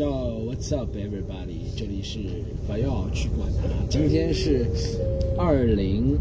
[0.00, 1.76] Yo, what's up, everybody？
[1.76, 2.20] 这里是
[2.66, 3.68] 不要去管它。
[3.90, 4.66] 今天是
[5.36, 6.18] 二零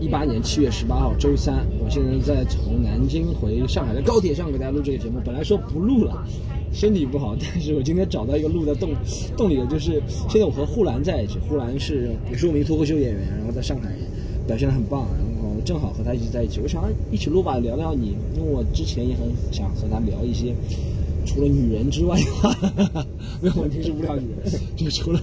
[0.00, 1.64] 一八年七月十八号，周三。
[1.78, 5.20] 我现在在从南京回上海的高铁上给大家录这个节目。
[5.24, 6.26] 本来说不录了，
[6.72, 8.90] 身体不好，但是我今天找到一个录的动
[9.36, 11.38] 动力了，就是现在我和呼兰在一起。
[11.48, 13.92] 呼兰是也是我们脱口秀演员，然后在上海
[14.44, 16.58] 表现的很棒，然后正好和他一起在一起。
[16.60, 20.52] 我想一起录吧，聊聊你，因为我之前也很想和他聊一些。
[21.24, 22.54] 除了女人之外的话，
[23.40, 24.60] 没有，我平时不聊女人。
[24.76, 25.20] 就除了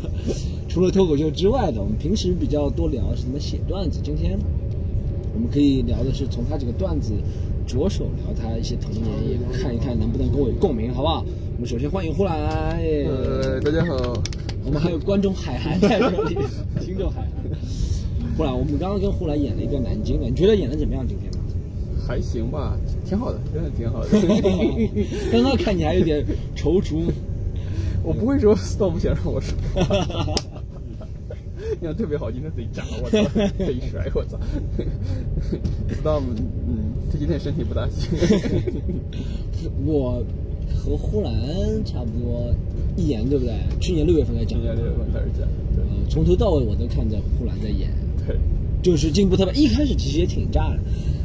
[0.68, 4.00] 除了脱口秀之外的，我们平时比较多聊是怎么写段子。
[4.04, 4.38] 今天
[5.34, 7.14] 我们可以聊的是从他这个段子
[7.68, 11.24] 着手聊他一些童年，也看一看能不能跟我有共鸣，好不好？
[11.55, 12.36] 我们首先欢迎呼兰。
[13.08, 14.22] 呃，大家好。
[14.63, 16.38] 我们还有观众海涵在这里，
[16.80, 17.32] 听众海涵。
[18.38, 21.05] 呼兰，我们刚刚跟呼兰演了一个南京的，你觉得演的怎么样？
[21.08, 21.32] 今天？
[22.12, 24.10] 还行吧，挺好的，真的挺好的。
[25.32, 26.22] 刚刚看你还有点
[26.54, 27.06] 踌躇，
[28.04, 29.56] 我不会说 stop 先让，我说，
[31.80, 33.24] 你看特别好，今天贼炸，我操，
[33.58, 34.38] 贼帅，我操。
[36.02, 36.22] stop，
[36.68, 38.10] 嗯，他今天身体不大行。
[39.85, 40.22] 我
[40.76, 41.32] 和呼兰
[41.85, 42.54] 差不多
[42.98, 43.55] 一年，对不对？
[43.80, 47.90] 去年六月份开始讲，去年六月份开始讲，对，从头到尾我都看着呼兰在演，
[48.28, 48.35] 对，
[48.84, 49.54] 就是进步特别。
[49.54, 50.80] 一开始其实也挺炸的。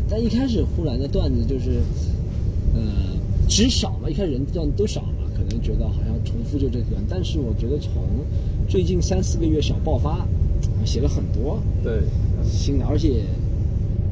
[0.08, 1.80] 但一开始呼兰的段子就是，
[2.74, 2.80] 呃，
[3.48, 7.02] 其实少嘛，一开始人段都少嘛，可能觉得好像重复就这段。
[7.08, 7.92] 但是我觉得从
[8.68, 10.26] 最近三四个月小爆发，
[10.84, 12.02] 写了很多，对，
[12.44, 13.24] 新的，而且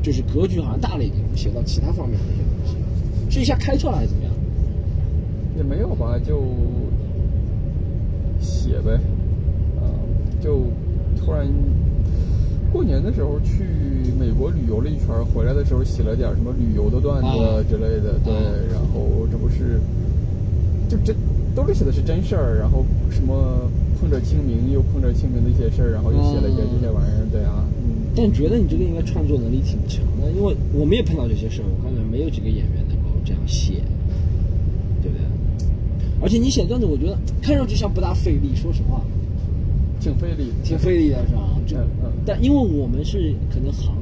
[0.02, 2.76] 就是格局好像大了一点，写到其他方面的一些东西。
[3.30, 4.32] 是一下开窍了还是怎么样？
[5.56, 6.42] 也没有吧，就
[8.40, 8.94] 写呗，
[9.78, 9.86] 啊，
[10.42, 10.62] 就
[11.16, 11.46] 突然。
[12.74, 13.62] 过年的时候去
[14.18, 18.34] 美国旅游了一圈，回来的时候写了点什么旅游的段子之类的，对，
[18.74, 19.78] 然后这不是，
[20.88, 21.14] 就真
[21.54, 28.10] 兜里写的是真事儿，然后什么碰着清明又碰着清明的一些事儿，然后又写了一些这些玩意儿，对啊，嗯。
[28.16, 33.74] 但觉得你这个应该创作能力挺强的，因为我们也碰到这些事儿，我感觉没有几个演员能够这样写，
[35.00, 35.22] 对不对？
[36.20, 39.00] 而且你写段子，我觉得看上去像不大费力，说实话。
[40.00, 41.48] 挺费力，挺费力的是吧？
[41.66, 41.76] 这，
[42.26, 43.94] 但因为我们是可能行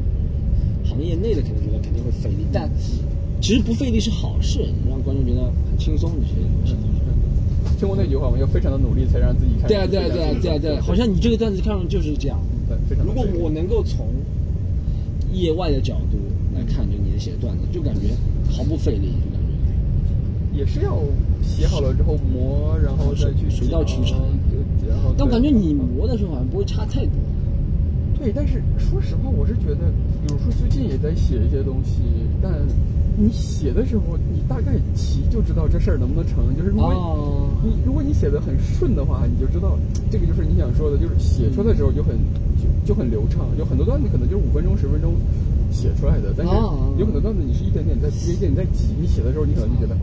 [0.85, 2.71] 行业内的，可能觉得肯定会费力，但
[3.41, 6.75] 其实不费力是好事，让观众觉得很轻松这些东西。
[7.79, 8.37] 听过那句话吗？
[8.39, 9.67] 要非常的努力才让自己看。
[9.67, 12.39] 对啊，对啊，对啊，对啊，对，好像你这个段子看上去就是这样。
[12.69, 13.05] 对，非常。
[13.05, 14.07] 如果我能够从
[15.33, 16.19] 业外的角度
[16.55, 18.15] 来看，就你的写段子，就感觉
[18.51, 20.99] 毫不费力，就感觉也是要
[21.43, 24.19] 写好了之后磨，然后再去水到渠成。
[24.89, 27.15] 然后，但我感觉你磨的时候好像不会差太多。
[28.23, 29.91] 对，但是说实话，我是觉得，
[30.23, 31.99] 比如说最近也在写一些东西，
[32.41, 32.55] 但
[33.19, 36.55] 你写的时候，你大概齐就知道这事儿能不能成。
[36.57, 39.77] 就是如果你如果你写的很顺的话，你就知道
[40.09, 42.15] 这个就是你想说的，就是写出来的时候就很
[42.55, 43.45] 就就很流畅。
[43.59, 45.15] 有很多段子可能就是五分钟十分钟
[45.73, 46.55] 写出来的，但是
[47.03, 49.99] 有很多段子你是一点点在一点点在挤，你写的时候你可能就觉得。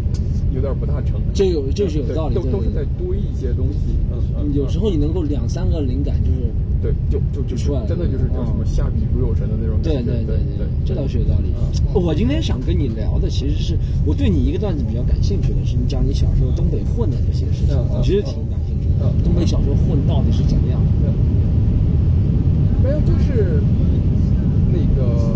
[0.53, 3.93] 有点不大成，这有这是有道理，都都是在多一些东西，
[4.37, 6.49] 嗯，有时候你能够两三个灵感就是
[6.81, 11.53] 对，就就就出来了，真的就是叫什么下笔如有神的那种感觉，对对对对，这倒是有道理。
[11.93, 19.11] 我今天想跟你聊的，其实是我对你一个段子比较感兴趣的是，你讲你小时候东北混的这些事情，我其实挺感兴趣的。
[19.23, 20.81] 东北小时候混到底是怎么样？
[22.81, 23.61] 没有，就是
[24.71, 25.35] 那个。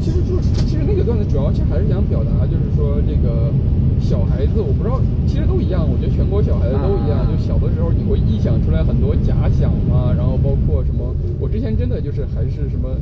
[0.00, 3.54] 其实就是，其实那个段子主要其实还是想表达，就是说这个
[4.00, 5.86] 小孩子，我不知道，其实都一样。
[5.86, 12.98] 我觉得全国小孩子都一样，就小的时候你会臆想出来很多假想嘛，然后包括什么，我之前真的就是还是什么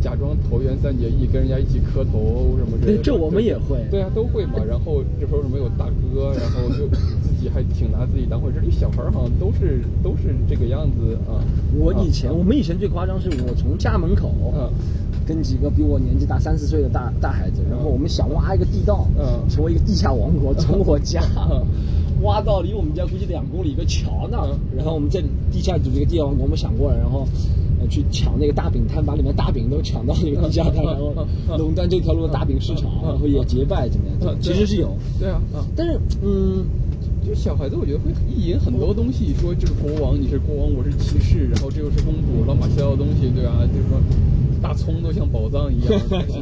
[0.00, 3.02] 假装投缘三结义，跟人家一起磕头什么之类的。
[3.02, 3.80] 这我们也会。
[3.90, 4.60] 对啊，都会嘛。
[4.68, 6.84] 然后这时候什么有大哥，然后就
[7.23, 8.60] 自己还挺拿自己当回事。
[8.64, 11.38] 这小孩好像都是都是这个样子啊。
[11.78, 14.32] 我以前，我们以前最夸张是我从家门口。
[15.26, 21.22] 跟几个比我年纪大三四岁的大大孩子，然后我们想挖一个地道，嗯，成为一个地下王国， 从我家
[22.20, 27.26] 挖到离我们家估计两公里一个桥那儿，然后我们在地下组一个地下王国，我们想过了，然后
[27.88, 31.14] 去抢那个大饼摊，把里面大饼都抢到那个地下摊，然后
[31.56, 34.36] 垄断这条路的大饼市场，然后也结拜怎么样？
[34.42, 35.40] 其实是有，对啊，
[35.74, 36.66] 但是嗯，
[37.26, 43.66] 就小孩子我觉得会意淫很多东西，说这是国王，你是国王，我是骑士，然后这又是公主，乱马需要的东西，对吧？
[43.66, 43.98] 就是说。
[44.62, 45.92] 大葱都像宝藏一样，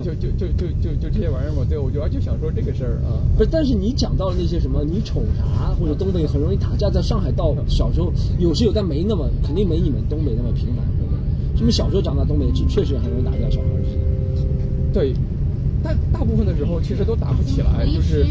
[0.00, 1.66] 就 就就就就就这些玩意儿嘛。
[1.68, 3.18] 对，我就就想说这个事儿啊。
[3.36, 11.58] 不是，但是你讲到了那些什么，你瞅啥，或者东北很容易打架，在上海到小时候有是有，但没那么肯定没你们东北那么频繁，是不是？
[11.58, 13.98] 什么小时候长大东北，确实很容易打架，小孩儿是。
[14.92, 15.12] 对，
[15.82, 18.26] 但大部分的时候其实都打不起来，就是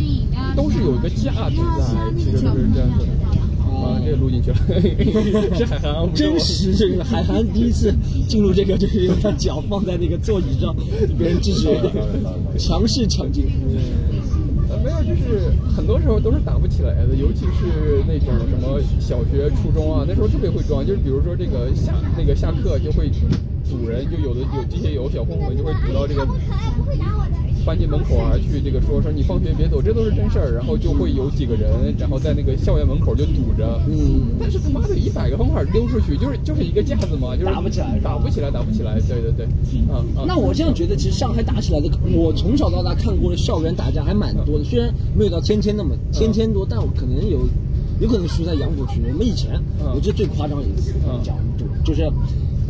[0.56, 3.06] 都是有一个架子在，其实是这样子。
[3.72, 4.58] 啊，这个录进去了，
[5.56, 7.92] 是海涵，真实这个海涵第一次
[8.28, 10.76] 进入这个，就是用他脚放在那个座椅上，
[11.18, 11.68] 别人制止，
[12.60, 13.46] 强势抢进。
[14.70, 23.10] 呃，没有，就是很多时候都是打不起来的，尤其是那种什么小学、初中啊，那时候特别会装，就是比如说这个下那个下课就会
[23.72, 26.28] 堵人，就有的有这些有小混混就会堵到这个。
[27.64, 30.52] 班级门口啊，去这个说说你放学别走，这都是真事儿。
[30.56, 33.80] 然后就会有几个人，然后在那个校园门口就堵着。
[33.88, 39.00] 嗯，但是他妈的一百个方法溜出去，就是就是一个架子嘛，就是打不起来，打不起来，打不起来。
[39.02, 39.46] 对对对，
[39.94, 40.26] 啊啊。
[40.26, 47.42] 那我这样觉得，其实上海打起来的，我从小到大看过的校园打架还蛮多的，虽然没有到天天那么天天多，但我可能有，
[48.00, 49.04] 有可能输在杨浦区。
[49.08, 49.62] 我们以前，
[49.94, 51.38] 我记得最夸张一次讲，
[51.86, 52.12] 就是，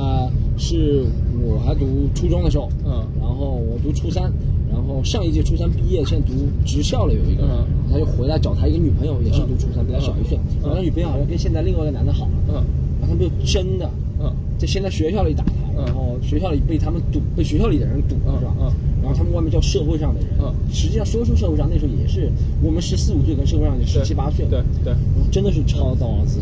[0.01, 0.27] 啊，
[0.57, 1.05] 是
[1.45, 4.31] 我还读初中的时候，嗯，然后我读初三。
[4.71, 6.33] 然后上一届初三毕业，现在读
[6.65, 7.51] 职校了，有一个人，
[7.91, 10.39] 他就回来找他一个女朋友，也是读初三，比他小一岁。
[10.63, 12.53] 然后女朋友好像跟现在另外一个男的好了，嗯，
[13.01, 13.89] 然后他们就真的，
[14.21, 18.55] 嗯，在现在学校里打他，然后学校里被他们堵，被学校里的人堵了，是吧？
[18.61, 18.71] 嗯。
[19.13, 22.31] 他们外面叫社会上的人，嗯，实际上说出社会上那时候也是
[22.61, 24.93] 我们十四五岁跟社会上就十七八岁，对对，
[25.31, 26.39] 真的是抄刀子、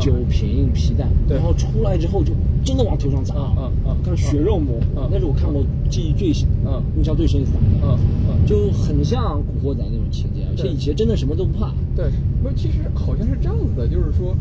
[0.00, 2.32] 酒瓶、皮带，然后出来之后就
[2.64, 7.52] 真的往头上砸，嗯嗯，看血肉模糊，那是我看过记忆最深、嗯，印象最深一次，
[7.82, 7.98] 嗯
[8.28, 12.06] 嗯，就很像古惑仔那种情节，而且以前真的什么都不怕，对，
[12.42, 14.36] 不，其实好像是这样子的，就是说。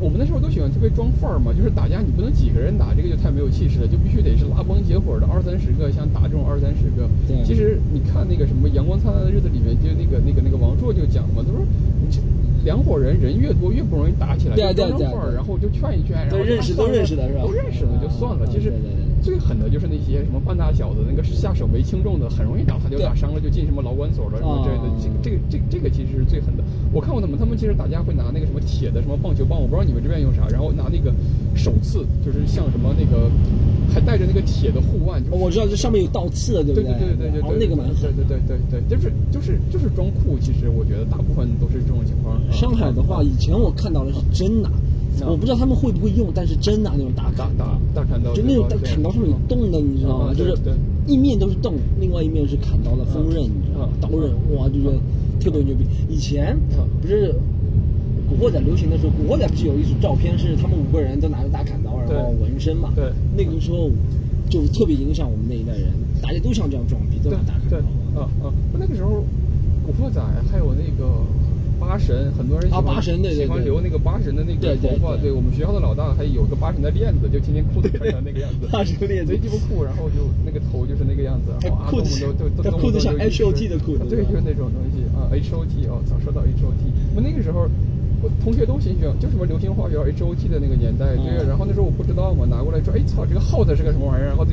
[0.00, 7.08] 我们那时候都喜欢特别装范儿嘛，就是打架你不能几个人打，这个就太没有气势了，就必须得是拉帮结伙的二三十个，像打这种二三十个。
[7.26, 7.42] 对。
[7.44, 11.64] 其实你看那个什么《阳光灿烂的日子》里面，就那个那个那个王朔就讲嘛，他说
[12.10, 12.20] 这，
[12.64, 15.06] 两伙人人越多越不容易打起来，对对对。
[15.32, 17.42] 然后就劝一劝，然后认识都认识的是吧？
[17.42, 18.46] 都认识的就算了。
[18.46, 18.72] 其实
[19.24, 24.84] 最狠的就是那些什么半大小子，那个下手没轻重的，很容易打他就打伤了，就进什么劳管所了什么之类的。
[25.00, 26.62] 这个这个这个这个其实是最狠的。
[26.92, 31.10] 我看过他们，他们其实打架会拿那个什么铁的什么棒球棒，我不知道你们这边用啥，然后拿那个
[31.56, 33.30] 手刺，就是像什么那个
[33.88, 35.22] 还带着那个铁的护腕。
[35.30, 36.92] 我知道这上面有倒刺的，对不对？
[36.92, 38.12] 对对对对对，那个蛮狠。
[38.12, 40.36] 对对对对对，就是就是就是装酷。
[40.38, 42.36] 其实我觉得大部分都是这种情况。
[42.52, 44.68] 上海的话，以前我看到的是真拿，
[45.22, 50.34] 我不知道他们会不会用，但是真拿那种大砍大大砍刀，就那种大砍刀上面有洞的，你知道吗？
[50.34, 50.56] 就是
[51.06, 53.92] 一面都是洞，另外一面是砍刀的锋刃，你知道吗？
[54.00, 54.98] 刀刃哇，就觉得
[55.40, 55.84] 特别牛逼。
[56.08, 56.56] 以前
[57.00, 57.34] 不是。
[58.26, 62.90] 古惑仔流行的时候，古惑仔不是有一组照片，是他们五个人都拿着大砍刀，然后纹身嘛？
[62.96, 63.90] 对，那个时候
[64.48, 67.86] 就特别影响我们那一代人，大家都像这样装逼，都拿大砍刀。
[68.16, 69.22] 嗯嗯，那个时候
[69.86, 71.20] 古惑仔还有那个
[71.84, 73.02] 八神，很多人喜欢
[73.34, 75.16] 喜欢留那个八神的那个头发。
[75.16, 78.66] 对我们学校的老大还有个八神的链子，就天天裤子穿成那个样子。
[78.72, 81.52] 八神链子贼鸡巴酷，然后就那个头就是那个样子。
[81.60, 84.04] 然后裤子都都裤子像 H O T 的裤子。
[84.08, 87.68] 对，就是那种东西啊，H O T 哦，早说到 H O T，我那个时候。
[88.42, 91.46] 同学都心学，就什么流星花园 H O T 的那个年代，对。
[91.46, 94.28] 然后那时候我不知道嘛，拿过来说，哎操，这个耗子是个什么玩意儿？
[94.28, 94.52] 然后就，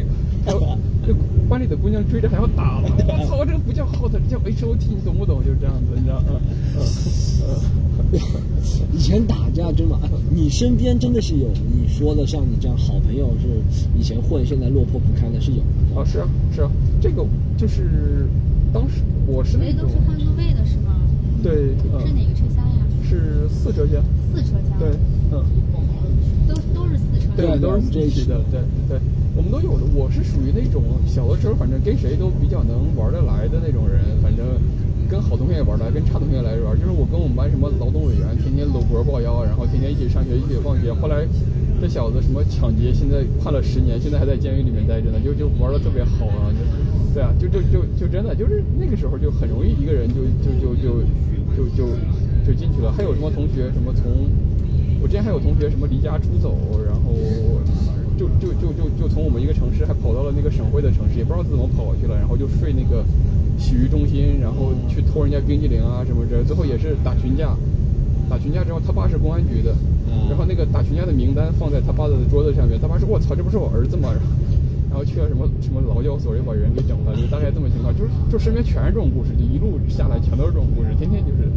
[1.08, 1.16] 就
[1.52, 2.88] 班里的姑娘追着还要打了。
[2.96, 5.44] 我操，这个不叫耗子，这叫 H O T，你懂不懂？
[5.44, 6.40] 就是这样子，你知道吗？
[8.94, 10.00] 以前打架真的，
[10.34, 13.48] 你身边真的是有你说的像你这样好朋友，是
[14.00, 15.60] 以前混，现在落魄不堪的，是有。
[16.00, 16.72] 啊，是啊，是啊，
[17.02, 17.26] 这个
[17.58, 18.30] 就是
[18.72, 19.82] 当时我是那种。
[19.82, 20.96] 都是换座位的是吗？
[21.44, 21.76] 对。
[22.00, 22.80] 是哪个车厢呀？
[23.04, 24.02] 是四车厢，
[24.34, 24.88] 四车厢，对，
[25.34, 25.44] 嗯，
[26.48, 29.00] 都都是四车厢，对，都是这一的，对对，
[29.36, 29.84] 我们都有的。
[29.94, 34.46] 我是属于那种小的时候，反正跟谁都比较能玩得来的那种人，反正
[35.10, 36.78] 跟好同学也玩得来，跟差同学来玩。
[36.80, 40.92] 就是我跟我们班什么劳动委员，天天搂脖抱腰，然后天天一起上学，一起放学。
[40.94, 41.28] 后来
[41.80, 46.62] 这小子什么抢劫，现在判了十年，现在还在监狱里面待着呢，就就玩得特别好啊，就
[47.14, 51.02] 对啊，就就就就真的就是那个时候就很容易一个人就就就就
[51.56, 51.88] 就就。
[52.42, 54.28] 就进去了，还有什么同学什么从，
[55.00, 57.14] 我之前还有同学什么离家出走，然后
[58.18, 63.04] 就就就就就从我们一个城市还跑到了那个省会的城市，也不知道怎么跑过去了，然后就睡那个
[63.58, 67.56] 洗浴中心，然后去偷人家冰激凌啊什么的，最后也是打群架，
[68.30, 69.74] 打群架之后他爸是公安局的，
[70.30, 74.14] 然后那个打群架的名单放在他爸的桌子上面，他爸说我操，这不是我儿子吗？
[74.92, 81.48] 然后去了什么什么劳教所，又把人给整了，就大概这么情况，就是就身边全是这种故事，就一路下来全都是这种故事，天天就是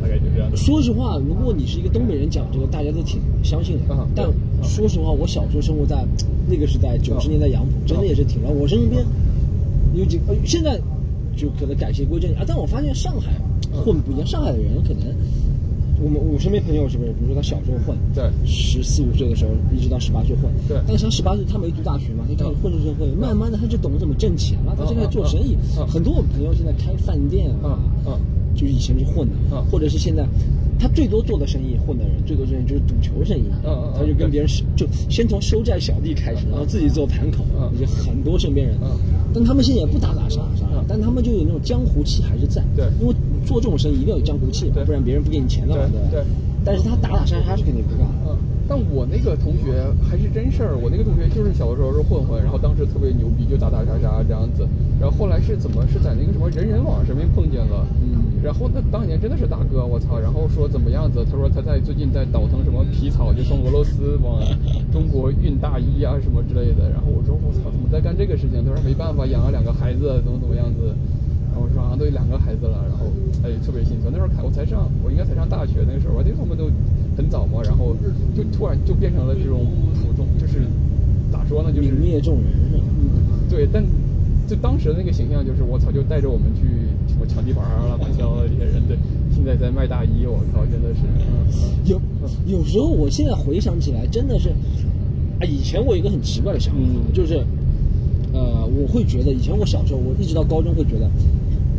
[0.00, 0.56] 大概就这样。
[0.56, 4.08] 说实话，如果你是一个东北人讲这个，大家都挺相信的。
[4.14, 4.26] 但
[4.62, 6.04] 说实话，我小时候生活在
[6.48, 8.54] 那个时代，九十年代杨浦，真的也是挺乱。
[8.54, 9.04] 我身边
[9.94, 10.80] 有几呃，现在
[11.36, 12.44] 就可能改邪归正啊。
[12.46, 13.32] 但我发现上海
[13.72, 15.14] 混不一样，上海的人可能
[15.98, 17.10] 我们我身边朋友是不是？
[17.12, 20.76] 比如说他小时候混，对，十四五岁的时候一直到十八岁混，对。
[20.86, 24.76] 但是他十八岁他没读大学嘛，他开始混出社会，慢慢的他就懂得怎么挣钱了。
[24.76, 25.56] 他现在做生意，
[25.88, 28.12] 很多我们朋友现在开饭店啊，嗯，
[28.56, 30.26] 就是以前是混的，嗯，或者是现在
[30.78, 33.44] 他最多做的生意混的人，最多生意就是赌球生意，
[33.94, 37.44] 他就跟别人就先从收债小弟开始，然后自己做盘口，
[38.04, 38.88] 很多身边人，嗯，
[39.32, 43.14] 但他们现在也不打打杀杀，但他们就有那种江湖气还是在，对，因为。
[43.46, 45.88] 做这种生意一定要有江湖气，不然别人不给你钱的嘛。
[46.10, 46.20] 对。
[46.64, 48.04] 但是他打打杀杀是肯定不干。
[48.26, 48.36] 嗯。
[48.66, 54.66] 但我那个同学还是真事儿，我那个同学就是小的时候是混混，然后当时特别牛逼，就打打杀杀这样子。
[54.98, 57.86] 然后后来是怎么是在那个什么人人网上面碰见了。
[58.02, 58.15] 嗯。
[58.46, 60.20] 然后那当年真的是大哥，我操！
[60.20, 61.26] 然后说怎么样子？
[61.28, 64.38] 他说他在最近在倒腾什么皮草，就从俄罗斯往
[64.92, 66.88] 中国运大衣啊什么之类的。
[66.94, 68.62] 然后我说我操，怎么在干这个事情？
[68.64, 70.94] 他说没办法，养了两个孩子，怎么怎么样子。
[71.50, 73.10] 然后我说啊，都有两个孩子了，然后
[73.42, 74.14] 哎特别心酸。
[74.14, 76.70] 那时候我才上，我应该才上大学那个时候，我觉他们都
[77.16, 77.96] 很早嘛，然后
[78.36, 79.66] 就突然就变成了这种
[79.98, 80.62] 普通，就是
[81.34, 82.46] 咋说呢，就是泯灭众人？
[83.50, 83.82] 对，但
[84.46, 86.62] 就当时的那个形象就是我操，就带着我们去
[87.26, 88.96] 么抢地盘啊、乱销这些人，对，
[89.34, 91.00] 现在在卖大衣，我靠，真的是。
[91.84, 92.00] 有
[92.46, 94.50] 有时候我现在回想起来，真的是
[95.40, 96.80] 啊，以前我有一个很奇怪的想法，
[97.12, 97.44] 就是。
[98.32, 101.10] 呃，我会觉得以前我小时候，我一直到高中会觉得，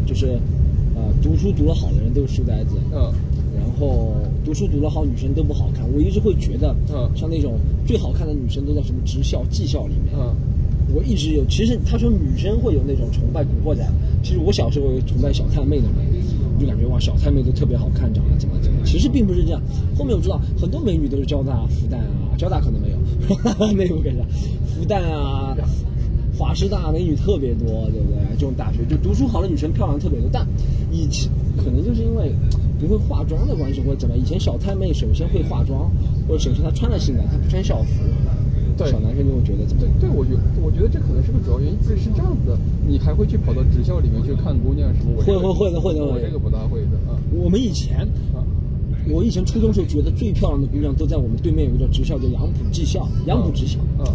[0.07, 0.39] 就是，
[0.95, 3.13] 呃，读书读得好的人都是书呆子，嗯，
[3.55, 5.85] 然后读书读得好女生都不好看。
[5.93, 10.33] 我一直会觉得，嗯，像那种最好看的女生都在什么职校、技校里面，嗯，
[10.94, 11.46] 我一直有。
[11.46, 13.86] 其实他说女生会有那种崇拜古惑仔，
[14.24, 16.03] 其实我小时候有崇拜小太妹的美，
[16.60, 18.79] 就感觉哇，小太妹都特别好看，长得怎么怎么。
[18.86, 19.62] 其实并不是这样。
[19.98, 22.98] 后面我知道很多美女都是交大、复旦啊，交大可能没有，
[23.44, 24.24] 那我感觉
[24.65, 25.56] 复旦啊。
[26.38, 28.22] 华师大美女特别多，对不对？
[28.38, 30.46] 这种大学就读书好的女生漂亮特别多，但
[30.91, 32.32] 以前可能就是因为
[32.79, 35.89] 不会化妆的关系或者怎么，以前小太妹首先会化妆，
[36.27, 38.03] 或者首先她穿的性感，她不穿校服，
[38.86, 39.81] 小男生就会觉得怎么？
[40.00, 40.31] 对，对我觉
[40.62, 41.77] 我觉得这可能是个主要原因。
[41.81, 45.24] 是是这样子的，你还会去跑到职校里面去看姑娘什么？
[45.24, 46.05] 会会会的会的。
[46.05, 47.17] 我这个不大会的啊。
[47.31, 48.00] 我们以前
[48.36, 48.43] 啊，
[49.10, 53.79] 我以前初中时候觉得最漂亮的姑娘都在我们对面有个叫职校，叫杨浦技校，杨浦职校。
[54.00, 54.05] 嗯。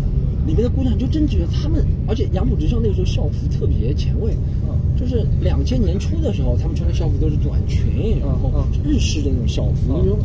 [0.44, 4.34] 里面的姑娘就真觉得她们，而且杨浦职校那个时候校服特别前卫，
[4.66, 8.50] 嗯，就是两千年初的时候，她们穿的校服都是短裙，然后
[8.84, 10.18] 日式的那种校服，那种，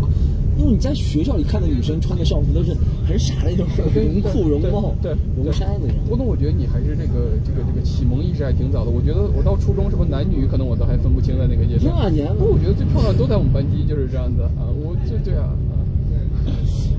[0.58, 2.76] 因为你在学校里看的女生穿的校服都是
[3.08, 5.96] 很傻的那种绒裤、绒帽、对绒衫那种。
[6.10, 8.92] 不过我觉得你还是这个这个这个启蒙意识还挺早的。
[8.92, 11.94] 我觉得我到初中什么男女可能我都还分不清的那个阶段。
[11.96, 14.66] 那年，不过我觉得最漂亮都在我们班级，就是这样子啊。
[14.68, 15.54] 我就对啊。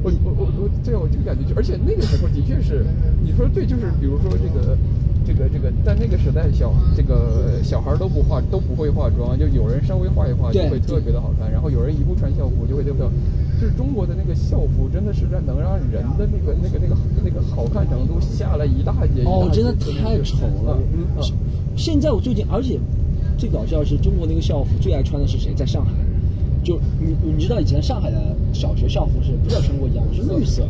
[0.01, 2.87] 我我我我，对啊，我这个感觉就，而且那个时候的确是，
[3.25, 4.79] 你说对，就是比如说这个，
[5.27, 13.05] 这个这个，在那个时代，小这个小孩都不化都不会化妆，就有人稍微化一化就会特别的好看，然后有人一不穿校服就会特别，
[13.61, 19.23] 就是中国的那个校服真的是让能让人的那个那个那个那个好看程度下来一大截。
[19.25, 20.79] 哦，真的太丑了。
[20.93, 21.07] 嗯，
[21.77, 22.79] 现在我最近，而且
[23.37, 25.53] 最搞笑的是，中国那个校服最爱穿的是谁？
[25.55, 25.93] 在上海。
[26.65, 30.69] 就你你知道以前上海的小学校服是不叫全国一样，是绿色的，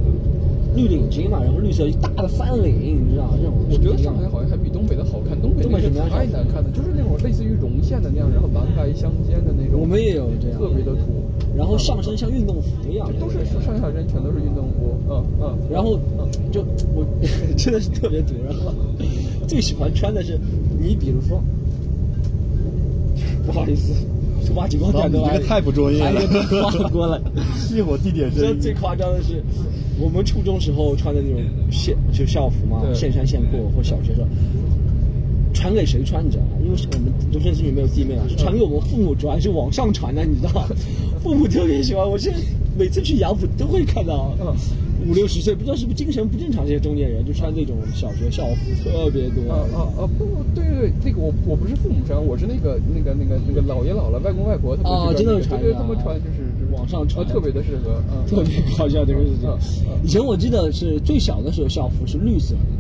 [0.79, 3.53] 绿领巾嘛，然后绿色一大的翻领，你知道这种。
[3.69, 9.81] 我觉得上海好像还比东北的好看，东北那是太难看的，就是那种类似于绒线的那样，然后蓝白相间的那种。
[9.81, 15.99] 我们也有这样，特别的土，然后上身像运动服一样，都是上下身全都是运动服，嗯嗯，然后
[16.53, 16.63] 就
[16.95, 17.05] 我
[17.57, 18.73] 真的是特别土，然后
[19.49, 20.39] 最喜欢穿的是，
[20.79, 21.43] 你比如说，
[23.45, 23.93] 不好意思。
[24.47, 27.21] 突发情况下你这个太不专业了，跨 过来，
[27.71, 28.55] 一会地点是。
[28.55, 29.43] 最夸张的是，
[29.99, 31.41] 我们初中时候穿的那种
[31.71, 34.27] 线就校服嘛，线衫线裤，或小学时候
[35.53, 36.25] 传给谁穿？
[36.25, 36.51] 你知道吗？
[36.65, 40.67] 因为我们独生子女没有弟妹啊，是传给我们父母，主要是往上传的，你知道
[41.23, 42.39] 父母特别喜欢，我现在
[42.79, 44.35] 每次去杨浦都会看到。
[45.07, 49.41] 五六十岁，不知道是不是精神不正常，这些中年人就穿那种小学校服特别多。
[49.49, 50.03] 啊啊啊！
[50.19, 56.38] 不，对对对，那个我我不是父母穿，我是那个那个那个那个姥爷姥姥、外公外婆他们啊，真的穿，对他们穿就是往
[56.89, 59.49] 上穿，特别的适合，特别搞笑这个事情。
[60.03, 62.78] 以前我记得是最小的时候校服是绿色的。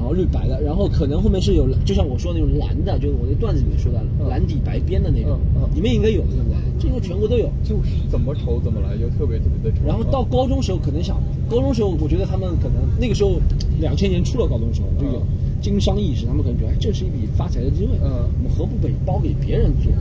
[0.00, 5.38] 然后绿白的，然后可能后面是有，就像我说那种蓝的，就是我那段子里面说的蓝底白边的那种，
[5.74, 6.56] 里面应该有对不对？
[6.80, 9.84] 这个全国都有，就是怎么丑怎么来，就特别特别的丑。
[9.86, 13.38] 然后到高中时候可能想，高中时候我觉得他们可能那个时候
[13.78, 15.20] 两千年初了，高中时候就有
[15.60, 19.92] 经商意识，他们可能觉得哎这是一笔发财的机会，嗯，我们何不给包给别人做，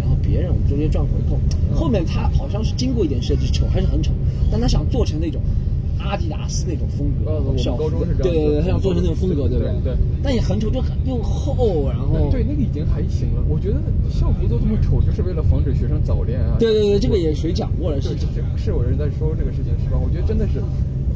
[0.00, 1.36] 然后别人我们中间赚回扣。
[1.76, 4.12] 后面他好像是经过一点设计，丑还是很丑，
[4.50, 5.42] 但他想做成那种。
[6.02, 9.72] 阿迪达斯那种风格，小高中是这样，对对对，他想做成那种风格，对不对？
[9.82, 9.96] 对。
[10.22, 12.30] 但也很丑，就很又厚，然后。
[12.30, 13.42] 对，那个已经还行了。
[13.48, 13.80] 我觉得
[14.10, 16.56] 校服都这么丑，就是为了防止学生早恋啊。
[16.58, 18.00] 对对对，这个也谁讲过了？
[18.00, 19.98] 是是是有人在说这个事情是吧？
[19.98, 20.62] 我觉得真的是。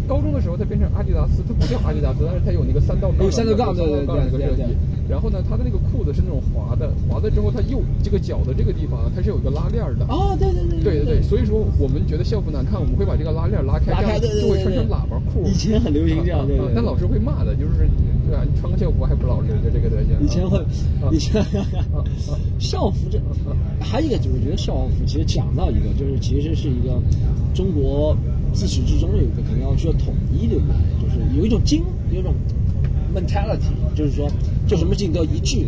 [0.06, 4.76] 高中的时候，它变成阿迪达斯，它不叫阿迪达斯，但是它有那个三道杠，三道杠，对对对对对。
[5.08, 10.06] 然后呢，它的那个裤子是那种滑的，滑的之后，它右这个脚的这个地方，它是有一个拉链的。
[10.08, 10.80] 哦，对对对。
[10.82, 15.42] 对对对，所以说我们觉得校服难看，我们会把这个拉链拉开，这样，就会穿成喇叭裤。
[15.44, 16.46] 以前很流行这样。
[16.74, 17.88] 但老师会骂的，就是
[18.26, 18.44] 对吧？
[18.44, 20.16] 你穿个校服还不老实，就这个德行。
[20.22, 20.64] 以前会，
[21.12, 21.44] 以前
[22.58, 23.20] 校服这，
[23.80, 27.00] 还有一个就是觉得校服其实讲到一个，就是其实是一个
[27.54, 28.16] 中国。
[28.52, 30.74] 自始至终有一个可能要需要统一，对不对？
[31.02, 32.32] 就是有一种精，有一种
[33.14, 34.30] mentality，就是说
[34.66, 35.66] 做什么事情都要一致，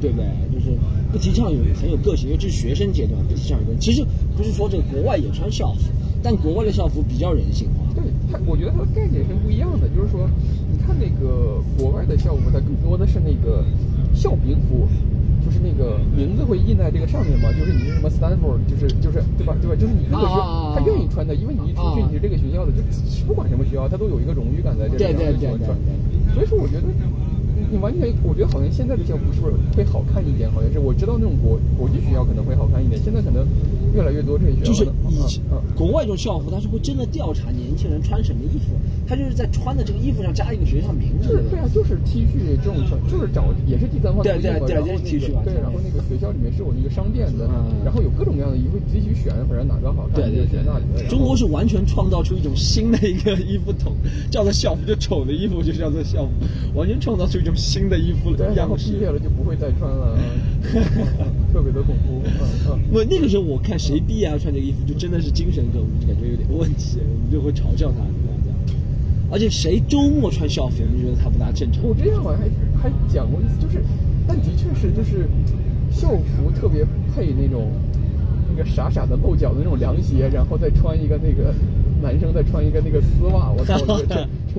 [0.00, 0.26] 对不对？
[0.52, 0.76] 就是
[1.12, 3.80] 不提倡有很有个性，尤其是学生阶段不提倡有个性。
[3.80, 4.04] 其实
[4.36, 5.82] 不是说这个国外也穿校服，
[6.24, 7.84] 但国外的校服比较人性化。
[7.94, 9.86] 对，它我觉得它的概念是不一样的。
[9.94, 10.28] 就是说，
[10.63, 13.64] 你看那个国外的校服，它更多的是那个
[14.14, 14.86] 校名服。
[15.44, 19.76] 就是那个名字会印在这个上面嘛，就是你是什么 Stanford，就是就是对吧对吧？
[19.76, 20.40] 就是你如果是
[20.72, 22.80] 他愿意穿的，因为你一出去你是这个学校的，就
[23.26, 25.04] 不管什么学校，他都有一个荣誉感在这里。
[25.04, 25.68] 对对对对。
[26.32, 26.88] 所以说，我觉得。
[27.74, 30.48] 你完全，我觉得好像现在的校服是不是会好看一点？
[30.52, 33.44] 好像是我知道那种国国际学校可能会好看一点，现在可能
[33.92, 34.70] 越来越多这些学校。
[34.70, 35.42] 就是以前
[35.74, 38.78] 国外这种校服，他是会真的调查年轻人穿什么衣服，
[39.08, 41.34] 他就是在穿的这个衣服上加一个学校名字。
[41.34, 42.78] 是，对啊，就是 T 恤这种，
[43.10, 47.50] 就是找也是第三方对对对，就是 T 恤对，然后那个学校里面是有那个商店的，
[47.84, 50.84] 然后有各种各样的衣服，自己去选，反正哪个好看就选哪里。
[51.10, 53.96] 中国是完全创造出一种新的一个 衣服统，
[54.30, 56.30] 叫做校服，就丑的衣服就叫做校服，
[56.78, 58.52] 完全创造出一种新的衣服了。
[58.54, 60.18] 然后毕业了就不会再穿了，
[61.52, 62.20] 特别的恐怖。
[62.92, 68.50] 不，那个时候我看谁毕业要穿这个衣服，就真的是精神跟我们感觉有点问题，我们就会嘲笑他这样子。
[69.30, 71.82] 而且谁周末穿校服，我们觉得他不大正常。
[71.82, 72.46] 我之前好像还
[72.78, 73.82] 还讲过一次，就是，
[74.28, 75.26] 但的确是就是
[75.90, 77.72] 校服特别配那种
[78.50, 81.52] 那个傻傻的露脚的那种凉鞋，然后再穿一个那个
[82.02, 83.76] 男生再穿一个那个丝袜，我操！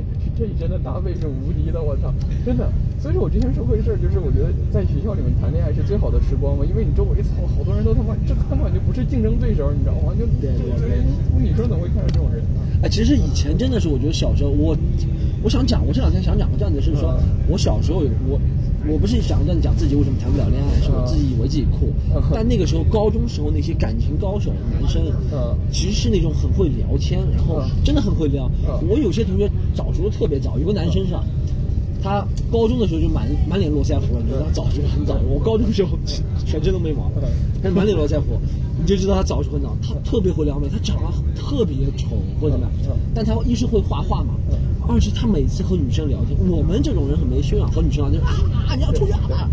[0.37, 2.13] 这真的搭配是无敌的，我操，
[2.45, 2.69] 真的。
[2.99, 10.11] 所以说我之前说过一事儿，就是我觉得在学校里面谈恋爱是最好的时光嘛，因为你周围操好多人都他妈这根本就不是竞争对手，你知道吗？
[10.17, 11.03] 就对对对，
[11.37, 12.61] 女生怎么会看上这种人呢？
[12.83, 14.75] 哎，其实以前真的是，我觉得小时候我，
[15.43, 17.15] 我想讲，我这两天想讲个段子，是说
[17.47, 18.39] 我小时候我。
[18.87, 21.91] 我不是想跟你讲自己为什么谈不了恋爱，是我自己以为自己酷。
[22.31, 25.01] 但那个时候高中时候那些感情高手男生，
[25.71, 28.47] 其实是那种很会聊天，然后真的很会聊。
[28.87, 31.23] 我有些同学早熟的特别早，有个男生是吧？
[32.01, 35.17] 他高中的时候就满满脸络腮胡了，你知道他早熟很早。
[35.27, 35.97] 我高中时候
[36.45, 37.11] 全身都没毛，
[37.63, 38.39] 但是满脸络腮胡，
[38.79, 39.75] 你就知道他早熟很早。
[39.81, 44.35] 他特别会撩妹，他长得特别丑或者怎么样，但他一是会画画嘛。
[44.87, 48.29] 二是他每次和女生聊天，我们这种人很没修养，和女生聊天啊
[48.69, 49.49] 啊，你要出去啊！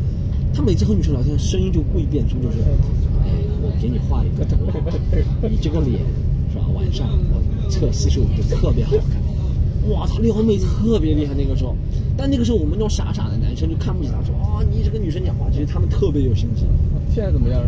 [0.53, 2.59] 他每次和女生聊天，声音就故意变粗，就是，
[3.25, 3.33] 哎，
[3.63, 4.57] 我给你画一个图，
[5.49, 5.99] 你这个脸
[6.53, 6.67] 是吧？
[6.75, 9.22] 晚上我测四十五度特别好看，
[9.89, 11.75] 哇他，撩妹特别厉害那个时候。
[12.17, 16.65] 但那个时候我们那种傻傻的男生就看不起他，说啊，你这个女生讲话，其实他们特别有心机。
[17.15, 17.63] 现在怎么样？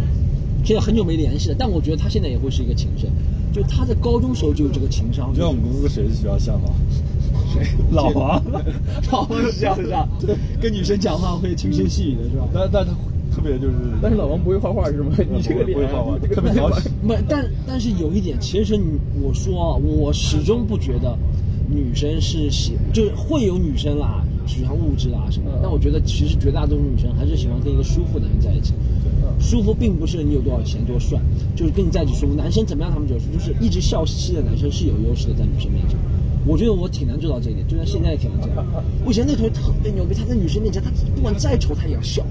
[0.64, 3.10] 现在很久没联系了，但我觉得他现在也会是一个情圣，
[3.52, 5.30] 就他在高中时候就有这个情商。
[5.30, 6.70] 你知道我们公司谁是学校像吗？
[7.52, 8.42] 谁老王，
[9.12, 10.08] 老王是这样？
[10.60, 12.48] 跟女生讲话会轻声细语的是吧？
[12.52, 12.92] 但但他
[13.34, 15.12] 特别就是，但是老王不会画画是吗？
[15.18, 16.88] 你这个不会画画，特别讨喜。
[17.06, 18.84] 不，但但是有一点，其实你
[19.22, 21.16] 我说啊，我始终不觉得
[21.74, 25.58] 女生是喜，就是会有女生啦，喜欢物质啦什么的。
[25.62, 28.72] 但我觉得其实绝大多数女生还是喜欢跟一个舒服的人在一起。
[29.40, 31.20] 舒服并不是你有多少钱多帅，
[31.56, 32.34] 就是跟你在一起舒服。
[32.34, 35.98] 男生怎么样他们就舒服，就是一直笑嘻嘻的男生是有优势的，在女生面前。
[36.46, 38.64] 我觉得我挺难做到这一点，就算现在也挺难做到。
[39.04, 42.24] 我以前那同学特别牛逼，他在女生面前，他不管再丑他也要笑，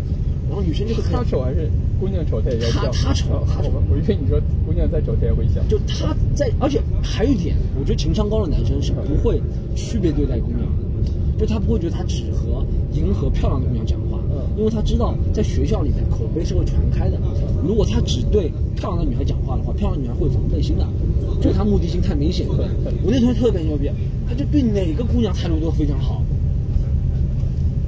[0.48, 2.82] 然后女生就是他丑还是姑娘丑他也要笑。
[2.92, 3.72] 他他丑，他丑。
[3.90, 5.62] 我以为你说姑娘再丑他也会笑。
[5.70, 9.42] 就他在，而且还有一点，我觉得情商高的男生是不会
[9.76, 14.20] 区别对待姑娘的，就他不会觉得他只和迎合漂亮的姑娘讲话，
[14.58, 17.18] 因为他知道在学校里面口碑是会传开的。
[17.66, 20.86] 如果他只对漂亮的女孩讲话的话，漂亮女孩会防备心的。
[21.42, 22.54] 就他目的性太明显了。
[23.04, 23.90] 我那同学特别牛逼，
[24.28, 26.22] 他就对哪个姑娘态度都非常好。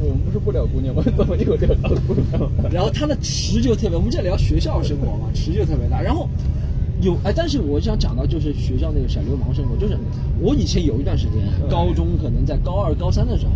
[0.06, 1.04] 我们不是不聊姑娘吗？
[1.18, 2.52] 怎么又聊到姑娘？
[2.72, 6.02] 然后他的池就特别，我们在聊学校生活嘛，池就特别大。
[6.02, 6.30] 然后
[7.02, 9.98] 有哎，但是我想讲到就是学校那个小流氓生活，就是
[10.39, 13.52] 我以前有一段时间，高中可能在高二、高三的时候，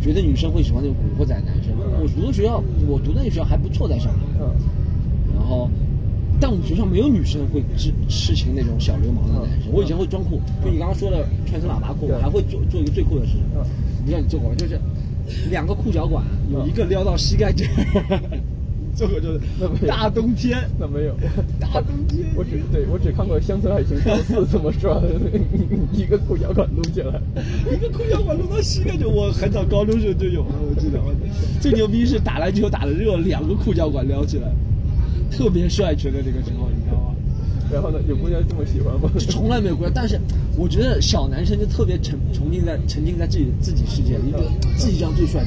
[0.00, 1.72] 觉得女生会喜欢那种古惑仔男生。
[2.00, 4.20] 我读的学校，我读的那个学校还不错，在上海。
[5.34, 5.68] 然后。
[6.40, 9.72] 但我们学校没有女生会痴痴情那种小流氓的男生。
[9.72, 13.32] 我以前会装酷，就你刚刚说的穿成喇叭裤，我还会做做一个最酷的事。
[14.04, 14.54] 不知道你做过吗？
[14.56, 14.80] 就是
[15.50, 18.20] 两个裤脚管有一个撩到膝盖这儿，
[18.94, 19.86] 这个就是那没有。
[19.86, 21.14] 大冬天，那没有，
[21.60, 25.02] 大冬天，我只对我只看过《乡村爱情上四》怎么说，
[25.92, 27.20] 一个裤脚管撸起来，
[27.72, 30.98] 一个裤脚管撸到膝盖就，我很早高中时候就有了，我记得。
[31.60, 34.50] 最牛逼是打篮球打的热，两个裤脚管撩起来，
[35.30, 36.77] 特别帅觉得那个时候，你知道吗？
[37.70, 39.10] 然后呢，有姑娘这么喜欢吗？
[39.28, 40.18] 从来没有过，但是
[40.56, 44.44] 我觉得小男生就特别沉沉浸在沉浸在自己自己世界里，觉得
[44.76, 45.44] 自己这样最帅，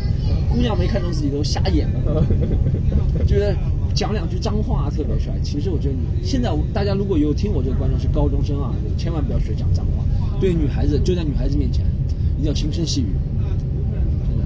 [0.51, 2.23] 姑娘没看中自己都瞎眼了，
[3.25, 3.55] 觉得
[3.93, 5.33] 讲两句脏话特别帅。
[5.41, 10.03] 其实我觉得你现在大家如果有听我这个观众是高中生啊，千万不要学讲脏话，
[10.39, 11.83] 对女孩子就在女孩子面前
[12.37, 13.07] 一定要轻声细语，
[14.27, 14.45] 真的。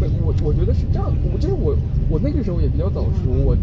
[0.00, 1.76] 没，我我觉得是这样，我就是我
[2.08, 3.56] 我那个时候也比较早熟，我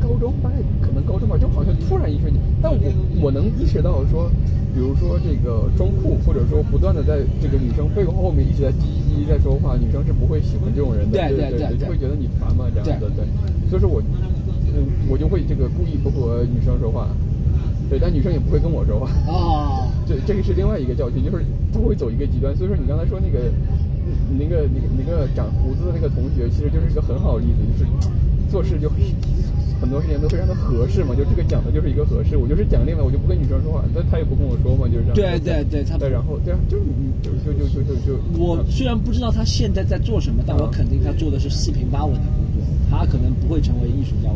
[0.00, 0.50] 高中大
[0.94, 2.78] 能高中吧，就好像突然一瞬间，但我
[3.20, 4.30] 我能意识到说，
[4.72, 11.88] 比如说这个装酷，或者说不断的在这个女生背后后面一直在叽叽在说话，女生是不会喜欢这种人的，对对对对。
[11.88, 13.26] 会觉得你烦嘛这样子，对，
[13.68, 14.00] 所以说我
[14.72, 17.08] 嗯我就会这个故意不和女生说话，
[17.90, 19.10] 对，但女生也不会跟我说话。
[19.30, 23.50] 啊，这这个是另外一个教训，就是他会走一个极端，所以说你刚才说那个。
[24.38, 27.90] 那个、那个、那个长胡子的那个同学，其实就是一个很好的例子，就是
[28.50, 28.86] 做事就
[29.80, 31.14] 很多事情都非常的合适嘛。
[31.14, 35.38] 就这个讲的就是一个合适，我就是讲另外，我就不跟女生说话，那他也不跟我说嘛，就是这样。
[35.38, 38.38] 对对对，他对，然后对啊，就就就就就就就。
[38.38, 42.62] 我虽然不知道他现在在做什么，但我肯定他做的是四平八稳的工作。
[42.90, 44.30] 他可能不会成为艺术家，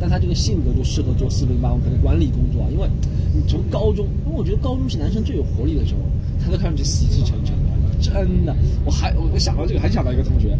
[0.00, 2.68] 但他这个性格就适合做四平八稳，可能管理工作啊。
[2.72, 2.88] 因为
[3.34, 6.00] 你从高中，因为我觉得高中是男生最有活力的时候，
[6.42, 7.67] 他都看上去死气沉沉的。
[8.00, 10.56] 真的，我还我想到这个，还想到一个同学，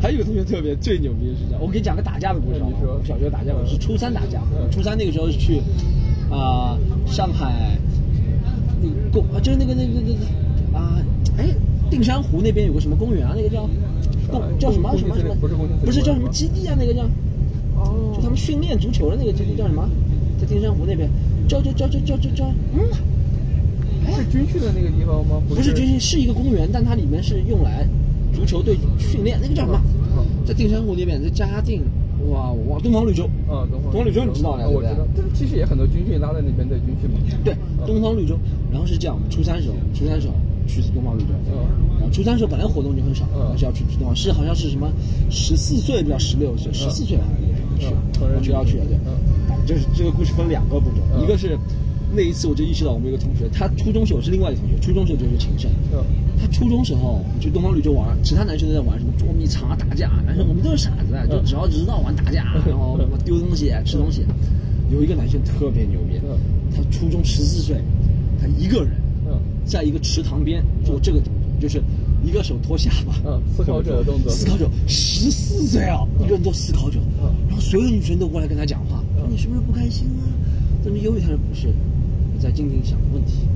[0.00, 2.60] 还有一个同学特别最牛逼的是这样，我给你讲个打架的故事。
[2.64, 5.60] 你说，小学打架，我是初三打架，初三那个时候是去
[6.30, 7.78] 啊上海，
[8.80, 11.02] 那公就是那个那个那个啊
[11.36, 11.48] 哎
[11.90, 13.68] 定山湖那边有个什么公园啊，那个叫
[14.30, 15.34] 公叫什么什么什么？
[15.40, 15.54] 不是
[15.86, 16.76] 不是叫什么基地啊？
[16.78, 17.02] 那个叫
[17.76, 19.88] 哦，就他们训练足球的那个基地叫什么？
[20.38, 21.08] 在定山湖那边，
[21.48, 22.44] 叫叫叫叫叫叫叫
[22.74, 22.80] 嗯。
[24.26, 25.40] 是军训的那个地方吗？
[25.48, 27.86] 不是军训，是一个公园，但它里面是用来
[28.34, 29.38] 足球队训练。
[29.40, 29.80] 那个叫什么？
[30.44, 31.82] 在定山湖那边，在嘉定，
[32.30, 35.06] 哇哇，东方绿洲啊，东方绿洲你知道的，我知道。
[35.14, 37.18] 但是其实也很多军训拉在那边的军训嘛。
[37.44, 37.54] 对，
[37.86, 38.38] 东方绿洲。
[38.70, 40.34] 然后是这样，初三时候，初三时候
[40.66, 41.28] 去东方绿洲。
[41.50, 41.66] 嗯。
[41.98, 44.90] 然后初三时候本来活动就很少，但是要去东方，是好像是什么
[45.30, 48.84] 十四岁不要十六岁，十四岁好像那个时候去，就要去了。
[48.86, 48.96] 对。
[49.06, 49.66] 嗯。
[49.66, 51.58] 就是这个故事分两个步骤，一个是。
[52.16, 55.70] 那一次我就意识到，我们一个同学，他初中时候是另外一个同学，初中时候就是情圣。
[55.92, 56.02] 嗯。
[56.40, 64.24] 他初中时候去东方绿洲玩，其他男生都在玩什么捉迷藏啊、打架，男生我们都是傻子，就只要知道玩打架，然后什么丢东西、吃东西。
[64.90, 66.20] 有一个男生特别牛逼，
[66.74, 67.76] 他初中十四岁，
[68.40, 68.92] 他一个人，
[69.64, 71.82] 在一个池塘边做这个动作，就是
[72.24, 74.30] 一个手托下巴，嗯，思考者的动作。
[74.30, 76.98] 思考者，十四岁啊，一个人做思考者。
[77.22, 77.32] 嗯。
[77.48, 80.24] 然后所有女生都过来跟他讲话，你是不是不开心啊？
[80.82, 81.20] 怎么忧郁？
[81.20, 81.68] 他说不是。
[82.38, 83.48] 在静静想问题，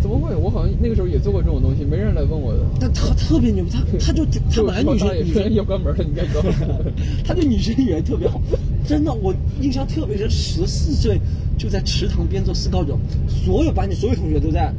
[0.00, 0.34] 怎么会？
[0.36, 2.60] 我好像那个时候也做过这种东西，没人来问我的。
[2.80, 6.42] 但他特别牛，他他就他本来女生女生要关门了，你该走。
[7.24, 8.40] 他对女生也特别好，
[8.86, 10.28] 真的，我印象特别深。
[10.30, 11.20] 十四岁
[11.56, 14.72] 就在池塘边做思考者，所有班里所有同学都在。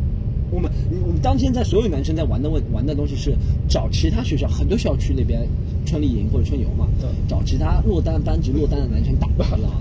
[0.55, 0.71] 我们
[1.05, 3.35] 我们当天在所有男生在玩的问玩的东西是
[3.67, 5.45] 找其他学校很多校区那边
[5.85, 6.87] 春丽营或者春游嘛，
[7.27, 9.73] 找其他落单班级落单的男生打，知道吗？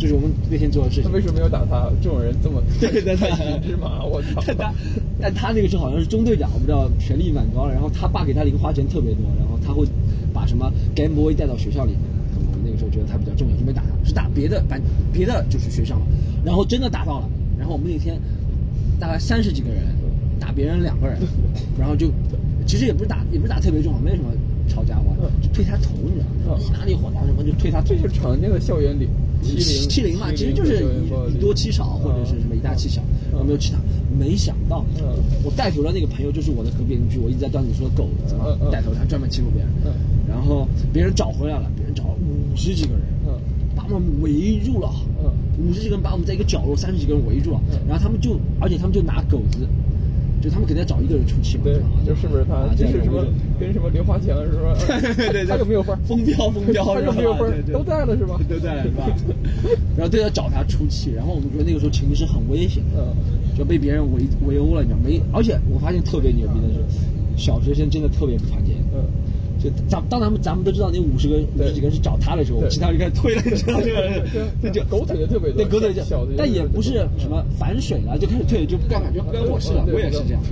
[0.00, 1.04] 这是我们那天做的事情。
[1.04, 1.88] 他为什么要打他？
[2.02, 4.42] 这种人这么对对对，芝麻， 我操！
[4.44, 4.74] 但他
[5.20, 7.72] 但他那个时候好像是中队长，我不知道权力蛮高的。
[7.72, 9.86] 然后他爸给他零花钱特别多，然后他会
[10.34, 12.00] 把什么 Game Boy 带到学校里面。
[12.34, 15.96] 我们那个时候觉得他比较重要，就没打他，是打别的班别的就是学校，
[16.44, 17.30] 然后真的打到了。
[17.56, 18.20] 然后我们那天
[18.98, 19.94] 大概三十几个人。
[20.56, 21.18] 打别人两个人，
[21.78, 22.10] 然后就，
[22.66, 24.30] 其实也不是打，也不是打特别重，没什么
[24.66, 26.60] 吵架话，就推他头，你知道吗？
[26.60, 29.06] 意大利火大什么就推他，这就是常见的校园里
[29.42, 30.82] 欺凌欺凌嘛，其实就是
[31.30, 33.78] 以多欺少或者是什么以大欺小，我没有其他。
[34.18, 34.82] 没想到，
[35.44, 39.70] 我带头的那个朋友就是我的隔壁邻居，我一直在段子说狗子嘛，带头他专门欺负别人，
[40.26, 43.02] 然后别人找回来了，别人找了五十几个人，
[43.76, 44.90] 把我们围住了，
[45.58, 49.68] 五十几个人把我们在一个角落，三十几个人围住了，然后他们就，而且他们就拿狗子。
[50.40, 51.74] 就他们肯定要找一个人出气嘛，对，
[52.06, 53.24] 就是不是他，就是什么
[53.58, 54.76] 跟什么刘华强是吧？
[55.16, 55.96] 对对对，他有没有分？
[56.04, 57.62] 封标封标，他有没有分？
[57.72, 58.38] 都在了是吧？
[58.48, 59.06] 都在了是吧？
[59.96, 63.06] 然后都要找他出气，然后我们觉得那个时候情绪是很危险，的，
[63.56, 65.20] 就被别人围围殴了，你知道没？
[65.32, 66.80] 而且我发现特别牛逼的是，
[67.36, 69.02] 小学生真的特别不团结，嗯。
[69.66, 74.22] 就咱当咱们咱们都知道那五十个五十几个人是找他的时候，其他人就开始退了，你知道这个，
[74.62, 76.02] 这就狗腿的特别多，对狗腿就，
[76.36, 80.42] 但也不是什么反水了，就开始退，就不干了，就不干我事了，我也是这样。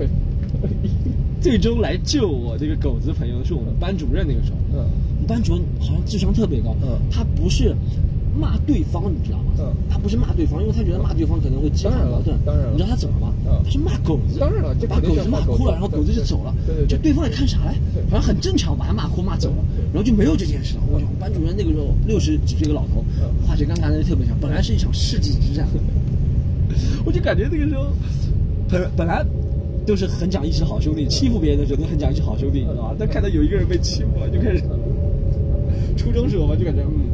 [1.40, 7.74] 最终来救我这个狗子朋友是我们班主任那个时候，嗯，们班主任好像智商特别高，嗯他不是
[8.38, 9.52] 骂对方，你知道吗？
[9.58, 12.36] 嗯他不是骂对方，因为他觉得骂对方可能会激化矛盾。
[12.44, 13.32] 当然了你知道他怎么吗？
[13.46, 16.54] 嗯他是骂狗子，当然了这把狗子骂哭了，然后狗子就走了。
[16.66, 17.72] 对对对就对方也看傻了，
[18.10, 20.82] 好像很正常，把他骂哭骂走了，然后就没有这件事了。
[20.92, 25.66] 我想班主任那个时候六十几岁一个老头嗯，化学尴尬能力特别强，本来是一场世纪之战，
[27.06, 27.86] 我就感觉那个时候
[28.68, 29.24] 本本来。
[29.86, 32.96] 都是很讲义气好兄弟，欺负别人的时候都很讲义气好兄弟，你知道吧？
[32.98, 34.64] 但看到有一个人被欺负了，就开始。
[35.94, 37.04] 初中时候嘛，就感觉嗯，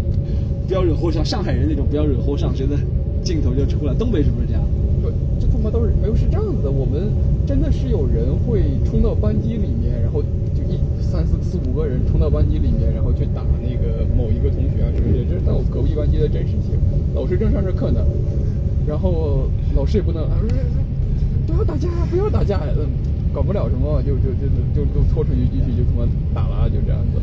[0.71, 2.79] 不要惹祸上，上海人那种不要惹祸上身的
[3.25, 3.95] 镜头就出来。
[3.95, 4.63] 东北是不是这样？
[5.03, 7.11] 对，这他妈都是，哎呦是这样子的，我们
[7.45, 10.23] 真的是有人会冲到班级里面，然后
[10.55, 16.79] 就一三四四五个人冲到班级里面，然后去打那个某一个同学啊什么的，这是在我隔壁班级的真实情。
[17.17, 18.07] 老师正上着课呢，
[18.87, 20.39] 然后老师也不能啊，
[21.49, 22.87] 不要打架，不要打架，嗯，
[23.35, 27.19] 搞不了什么，就就就就就拖出去继续就他妈打了，就这样子。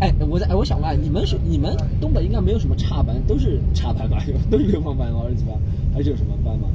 [0.00, 4.22] 哎我在哎，我想问，你们是你们东北应该没有什么差班，都是差班吧？
[4.50, 5.54] 都是流氓班、儿子班，
[5.94, 6.68] 还是有什么班吗？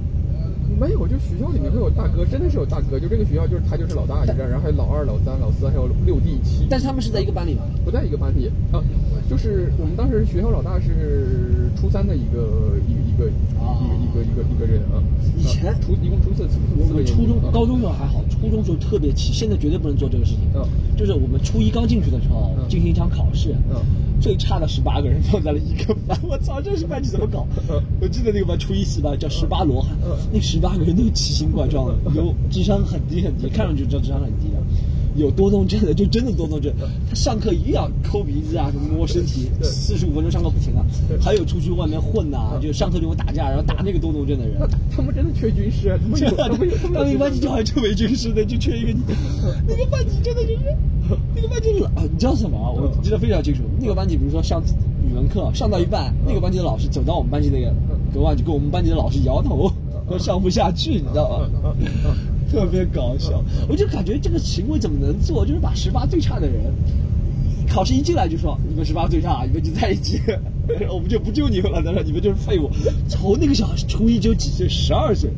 [0.80, 7.62] 没有，就学校里面会有大哥，真的是有大哥，就这个学校就是他就是老大，就这样，然后还有老二、老三、老四，还有六弟、七，但是他们是在一个班里吗？
[7.86, 8.82] 不在一个班里啊。
[9.30, 13.26] 就是我们当时学校老大是初三的一个一个一个
[13.64, 14.98] 啊一个一个一个一个人啊。
[15.38, 20.42] 以前啊初一共初四四我们四个初中啊、高中时候还好，初中时候特别气，现在绝对不能做这个事情。
[20.54, 20.68] 嗯。
[20.98, 22.68] 就是我们初一刚进去的时候嗯。
[22.68, 23.82] 进行一场考试，嗯。
[24.20, 27.48] 最差的十八个人放在了一个班，我操，这是班级怎么搞？
[27.70, 27.82] 嗯？
[28.02, 34.50] 我记得那个班初一四班叫十八罗汉嗯，那十八个人都奇形怪状的，有智商很低很低，看上去就知道智商很低。
[34.50, 34.53] 的。
[35.16, 36.74] 有多动症的，就真的多动症。
[37.10, 40.86] 他上课一定要抠鼻子啊，什么摸身体，对四十五分钟上课不停啊。
[41.22, 44.58] 还有出去外面混呐、嗯就上课就会打架，然后打那个多动症的人。
[44.96, 46.00] 他们真的缺军师啊！
[46.02, 49.00] 他们有， 他们有，他们有那个班级就还真没军师的，就缺一个你。
[49.68, 50.64] 那个班级真的就是，
[51.36, 52.70] 那个班级老，啊你知道什么啊？
[52.72, 53.64] 我记得非常清楚。
[53.80, 54.62] 那个班级，比如说上
[55.08, 57.74] 语文课上到一半，那个班级的老师走到我们班级那个
[58.14, 59.72] 隔外，就跟我们班级的老师摇头，
[60.08, 61.76] 说上不下去，你知道吗？
[62.54, 65.44] 特别搞笑，我就感觉这个行为怎么能做？
[65.44, 66.72] 就是把十八最差的人，
[67.68, 70.22] 考试一进来就说你们十八最差，你们就在一起，
[70.88, 71.82] 我们就不救你们了。
[71.82, 72.70] 他说你们就是废物。
[73.10, 75.32] 从那个小孩初一只有几岁，十二岁，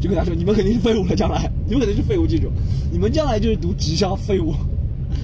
[0.00, 2.52] 就跟他说你们肯定是废物了，将来你们肯定是废物，记住，
[2.92, 4.54] 你们将来就是读职校废物，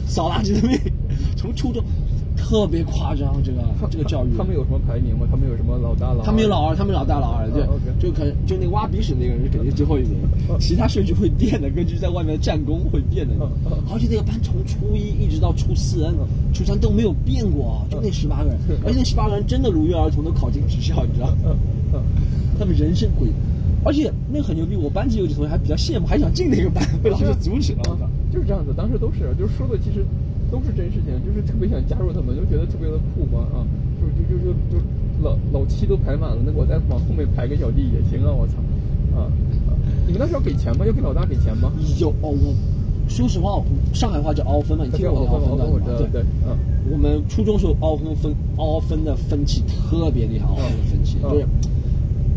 [0.09, 0.77] 扫垃圾的命。
[1.37, 1.81] 从初中
[2.47, 3.59] 特别夸张，这个
[3.91, 4.29] 这个教育。
[4.39, 5.27] 他们有什么排名吗？
[5.29, 6.25] 他们有什么老大老二？
[6.25, 7.67] 他们有老二，他们老大老二，对，
[7.99, 10.21] 就可能就那挖鼻屎那个人肯定是最后一名，
[10.61, 13.35] 其他顺序会变的，根据在外面的战功会变的。
[13.91, 16.07] 而且那个班从初一一直到初四、
[16.55, 21.35] 初三都没有变过，就那十八个人， 而且那十八个人真的如约而同都考进职校，你知道
[22.57, 23.27] 他们人生轨，
[23.85, 27.99] 而且那个很牛逼，我班级有几同学还比较羡慕，还想进那个班，被老师阻止了。
[28.33, 30.07] 就是这样子，当时都是，就是说的其实
[30.51, 33.67] 都是真事情，就是特别想加入他们，就觉得特别的酷嘛啊，
[34.01, 34.85] 就就就就就
[35.23, 38.55] 老老七都排满了，那我再往后面排个小弟也行啊，我操，
[39.17, 39.27] 啊
[39.69, 39.71] 啊！
[40.07, 40.85] 你们那时候给钱吗？
[40.87, 41.73] 要给老大给钱吗？
[41.99, 42.55] 有哦，我
[43.09, 45.99] 说实话，上海话叫凹分嘛，你听过那凹分我段吗？
[45.99, 46.57] 知道，对，嗯
[46.89, 51.47] 我们初中时候凹分分凹分的分歧特别厉害，凹分的分歧嗯就是，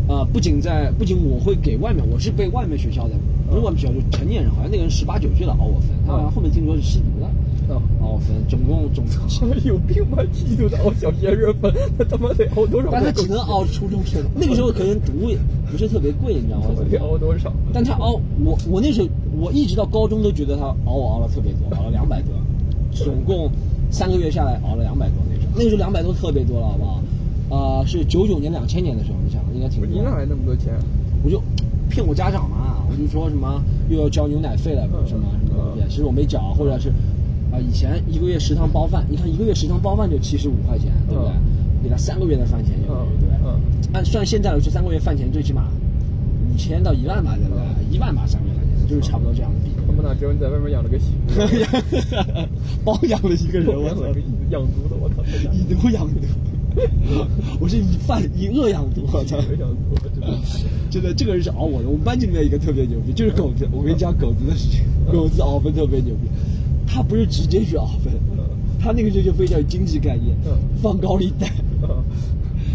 [0.08, 3.14] 呃，不仅在不仅我会给外面，我是被外面学校的，
[3.48, 7.30] 不是外面学校，就成年人，好像那个人十八九岁了凹我分，他好像后面听说是吸毒的，
[7.76, 8.04] 嗯。
[8.04, 10.22] 凹我分，总共总共，有病吧？
[10.32, 12.88] 吸毒的熬小鲜肉分，他他妈得熬多少？
[12.90, 15.38] 但他只能熬初中生，那个时候可能读也
[15.70, 16.66] 不是特别贵，你知道吗？
[16.90, 17.52] 得熬多少？
[17.72, 22.34] 但他熬我我那时候我一直到高中都觉得他熬我熬了特别多，熬了两百多，
[22.92, 23.50] 总共
[23.90, 27.00] 三个月下来熬了两百多那时候，那个时候两百多特别多了，好不好？
[27.50, 29.92] 呃，是九九年、两千年的时候，你想应该挺多的。
[29.92, 30.72] 你哪来那么多钱？
[31.24, 31.42] 我就
[31.90, 36.92] 骗我家长嘛，我就说什么又要交牛奶费了，什么什么东西，其实我没缴，或者是
[37.52, 41.32] 啊、以前一个月食堂包饭，你看一个月食堂包饭就七十五块钱，对不对？
[41.82, 43.34] 给他三个月的饭钱就嗯对不对？
[43.44, 43.60] 嗯
[43.92, 45.68] 按算现在来说，三个月饭钱最起码
[46.52, 47.62] 五千到一万吧，对不对？
[47.90, 49.76] 一万吧，三个月饭钱就是差不多这样的比例。
[49.86, 51.40] 他们哪知道你在外面养了个媳妇？
[52.84, 54.04] 包养了一个人，我操
[54.50, 55.22] 养猪的，我操！
[55.52, 56.20] 以毒养毒，
[57.60, 59.36] 我是以贩以恶养毒，我操！
[60.90, 61.88] 真的，这个人是熬我的。
[61.88, 63.66] 我们班级里面一个特别牛逼，就是狗子。
[63.72, 66.28] 我跟你讲狗子的事情，狗子熬分特别牛逼。
[66.92, 68.12] 他不是直接去熬分，
[68.80, 71.48] 他那个时候就非常有经济概念嗯，放高利贷。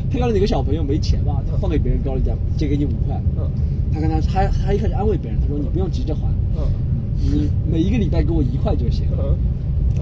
[0.10, 3.22] 他看到哪个小朋友没钱吧，他放给别人高利贷，借给你五块。
[3.38, 3.50] 嗯
[3.94, 6.24] 他跟他他他一开始安慰别人，他说你不用急着还，
[6.58, 6.64] 嗯
[7.22, 9.06] 你每一个礼拜给我一块就行。
[9.18, 9.38] 嗯，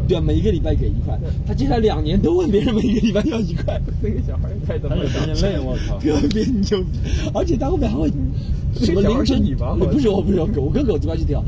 [0.08, 1.20] 对啊，每一个礼拜给一块。
[1.46, 3.80] 他接下来两年都问别人每个礼拜要一块。
[4.02, 5.98] 那个小孩太他妈还有分傻类，我操！
[6.02, 7.00] 特别牛逼，
[7.36, 8.12] 而且他后面还会
[8.82, 11.44] 什么凌晨你吧不是我不是我跟狗子关系挺好。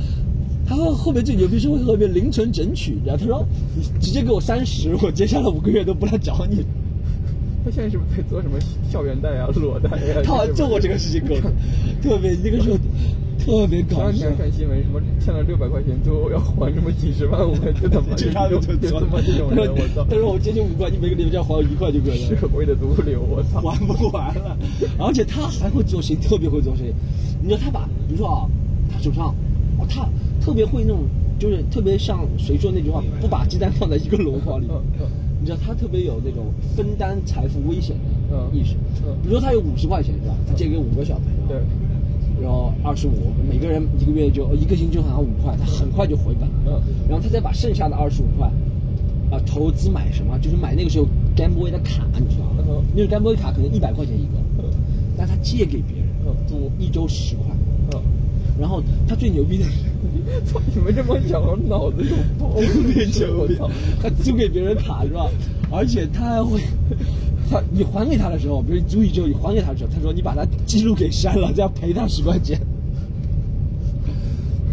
[0.68, 6.66] 他后后面最牛逼是会后面零存整取，然后他说你直接给我三十，我接下来五个月都不来找你。
[7.64, 8.58] 他现在是不是在做什么
[8.92, 10.22] 校园贷啊、裸贷呀？
[10.24, 11.52] 他好像做过这个事情，搞的
[12.02, 12.78] 特别那个时候
[13.40, 14.38] 特别搞笑前两天。
[14.38, 20.06] 看新闻，什么欠了六百块钱，最后要还什么几十万，我就他妈 这他就就他妈这种人，我操！
[20.08, 22.40] 他说我借你五块，你每个礼拜只要还我一块就可以了。
[22.40, 23.62] 社会的毒瘤，我操！
[23.62, 24.56] 还不完了。
[25.00, 26.94] 而且他还会做事情，特别会做事情。
[27.42, 28.46] 你知道他把，比如说啊，
[28.94, 29.34] 他手上，
[29.80, 30.08] 哦，他
[30.42, 31.04] 特别会那种，
[31.40, 34.68] 就是特别像谁说那句话，不把鸡蛋放在一个笼子里。
[34.70, 35.08] 嗯嗯
[35.38, 38.74] 你知道他特别有那种分担财富危险的嗯意识。
[39.06, 40.34] 嗯比如说他有五十块钱是吧？
[40.48, 41.58] 他借给五个小朋友，对，
[42.42, 43.12] 然后二十五，
[43.48, 46.56] 每个人一个月就一个星期就好像五块，他很快就回本了。
[46.66, 48.48] 嗯然后他再把剩下的二十五块，
[49.30, 50.36] 啊、投资买什么？
[50.40, 52.64] 就是买那个时候 Game Boy 的卡，你知道吗？
[52.68, 54.72] 嗯那个 Game Boy 卡可能一百块钱一个，嗯
[55.16, 56.08] 但他借给别人，
[56.80, 57.56] 一周十块。
[58.60, 59.72] 然后他最牛逼的是，
[60.46, 60.62] 操！
[60.74, 63.70] 你们这帮小孩脑子有包，特别牛逼我操！，
[64.02, 65.30] 他租给别人卡是吧？
[65.72, 66.62] 而且他还会，
[67.50, 72.60] 他你还给他的时候，比如你租一周，你还给他的时候，他说你把他记录给删了，这样赔他十块钱。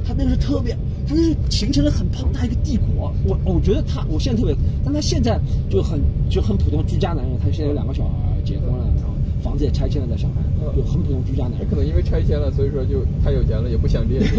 [0.07, 3.13] 他那个是特别，他那是形成了很庞大一个帝国。
[3.25, 5.41] 我我觉得他，我现在特别，但他现在
[5.71, 8.13] 就很就很普通居家男人，他现在有两个小孩，
[8.45, 9.12] 结婚了，然后
[9.43, 10.41] 房子也拆迁了，在上海
[10.77, 11.69] 有很普通居家男人。
[11.69, 14.27] 可能因为拆迁了，所以说就太有钱了，也不想这些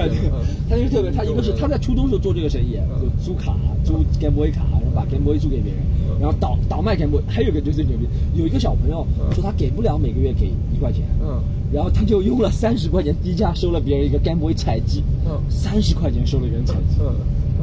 [0.70, 5.82] 他就是特别，他一个是他在初中时候做这个生意，就租卡、租 Game Boy 卡，然后把 Game Boy 租给别人，
[6.20, 7.22] 然后倒倒卖 Game Boy。
[7.28, 11.42] 还有一个就是最牛逼，有一个小朋友说他给不了每个月给一块钱，嗯。
[11.74, 15.42] 然后他就用了三十块钱低价收了别人一个 Game Boy 采集，嗯。
[15.50, 17.06] 三十块钱收了别人采集，嗯。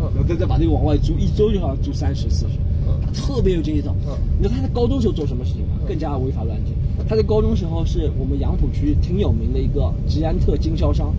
[0.02, 2.58] 然嗯后再再把这个往外租，一周就好像租三十四十，
[3.04, 4.16] 他特别有经济头嗯。
[4.38, 5.76] 你知道他在高中时候做什么事情吗？
[5.86, 6.72] 更加违法乱纪。
[7.08, 11.12] 他在高中时候是我们杨浦区挺有名的一个吉安特经销商，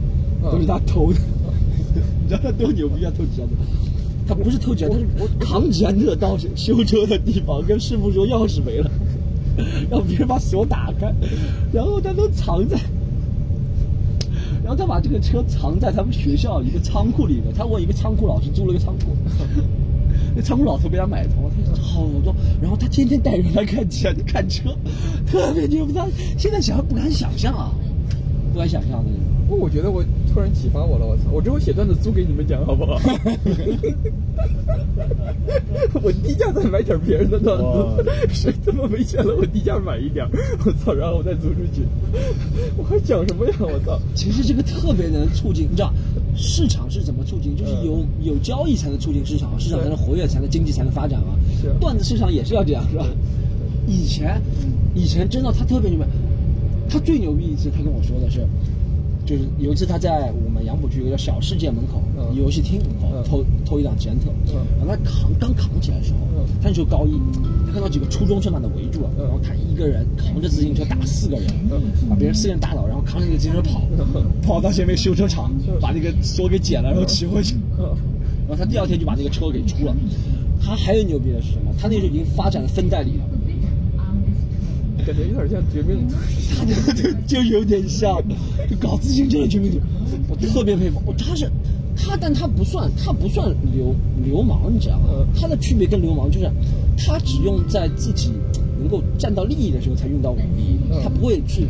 [0.44, 1.20] 嗯都是他偷的。
[2.24, 3.12] 你知道他多牛逼啊？
[3.16, 3.56] 偷吉安特，
[4.28, 4.98] 他不是偷吉安特，
[5.40, 8.90] 他是扛吉安特到修车的地方，跟师傅说钥匙没了，
[9.92, 11.14] 让别人把锁打开，
[11.74, 12.80] 然后他都藏在。
[14.64, 19.08] 然后他把这个车藏在他们学校一个仓库里面，他问一个仓库老师租了个仓库，
[20.36, 24.76] 那仓库老头被他买通了，他说好多，然后他天天带人来看车，看车，
[25.26, 27.72] 特别牛逼，他现在想不敢想象啊，
[28.54, 29.26] 不敢想象的那种。
[29.48, 30.02] 不过我觉得我
[30.34, 31.24] 突然启发我了，我操！
[31.30, 32.98] 我之后写段子租给你们讲好不好？
[36.02, 40.26] 我低价再买点别人的段子，谁他妈没钱了，我低价买一点，
[40.66, 41.84] 我操，然后我再租出去。
[42.78, 43.54] 我还讲什么呀？
[43.60, 44.00] 我操！
[44.16, 45.92] 其实这个特别能促进，你知道，
[46.36, 47.56] 市场是怎么促进？
[47.56, 51.36] 就是有有交易才能促进市场，市场才能活跃，才能经济才能发展嘛。
[51.80, 53.06] 段子市场也是要这样，是吧？
[53.88, 54.42] 以前，
[54.96, 56.06] 以前真的他特别牛逼，
[56.90, 58.48] 他最牛逼一次，他跟我说的是，
[59.32, 62.36] 就是有一次他在我们杨浦区一个叫小世界门口、嗯。
[62.36, 63.24] 游戏厅门口、嗯。
[63.24, 64.60] 偷偷一辆捷安特，嗯。
[64.78, 66.44] 然后他扛刚扛起来的时候，嗯。
[66.62, 67.14] 他那时候高一，
[67.66, 69.24] 他看到几个初中生把他围住了，嗯。
[69.24, 71.82] 然后他一个人扛着自行车打四个人，嗯。
[72.10, 73.82] 把别人四个人打倒，然后扛着那个自行车跑，
[74.44, 77.56] 跑到前面修车厂，把那个锁给剪了，然后骑回去。
[77.80, 77.86] 嗯。
[78.50, 79.96] 然后他第二天就把那个车给出了。
[80.60, 81.72] 他还有牛逼的是什么？
[81.80, 83.24] 他那时候已经发展了分代理了，
[85.06, 86.56] 感觉有点像绝命毒师。
[86.56, 88.22] 他那个就有点像
[88.70, 89.84] 就搞自行车的绝命毒师。
[90.28, 91.50] 我特别佩服，我他是
[91.96, 95.28] 他，但他不算他不算流流氓，你知道吗嗯？
[95.36, 96.50] 他的区别跟流氓就是，
[96.98, 98.32] 他只用在自己
[98.80, 101.68] 能够占到利益的时候才用到武力，嗯他不会去。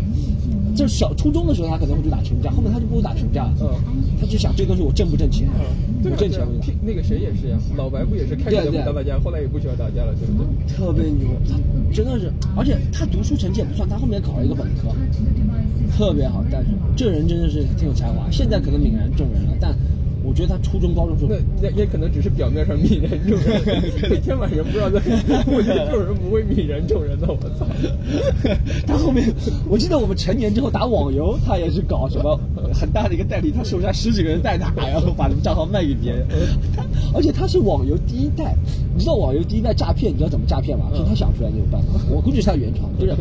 [0.76, 3.54] 就是小初中的时候，他可能会去打群架，后面他就不会打群架了。
[3.62, 3.68] 嗯
[4.22, 5.48] 他就想这东西我挣不挣钱，
[6.04, 6.46] 我挣钱。
[6.84, 10.46] 那个谁也是呀，老白不也是开始对对不打打架，后来也不喜欢打架了，对不对？
[10.68, 11.58] 特别牛，他
[11.92, 14.94] 真的是，而且他读书成绩也不算，他后面考了一个本科，
[15.98, 16.46] 特别好。
[16.52, 19.76] 但是这人真的是挺有才华，现在可能泯然众人了，但
[20.32, 25.02] 我觉得他初中、高中时候那那也可能只是表面上泯然 众人，每天晚上不知道在，
[25.46, 27.68] 我觉得这种人不会泯然众人的，我操！
[28.88, 29.28] 他后面，
[29.70, 32.40] 我记得我们成年之后打网游，他也是搞什么
[32.74, 36.26] 很大的一个代理，他手下十几个人代打，然后把他们账号卖给别人。
[36.74, 36.82] 他
[37.14, 38.56] 而且他是网游第一代，
[38.96, 40.86] 你知道网游第一代诈骗，你知道怎么诈骗吗？
[40.96, 43.14] 是他想出来那种办法， 我估计是他原创，就是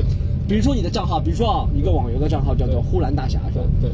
[0.46, 3.64] 比如说你的账号，比如说啊，一个网游的账号叫做呼兰大侠，是吧？
[3.81, 3.90] 对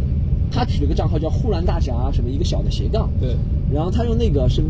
[0.51, 3.37] 他取了个账号叫呼兰大侠什么一个小的斜杠，对
[3.73, 4.63] 然后他用那个是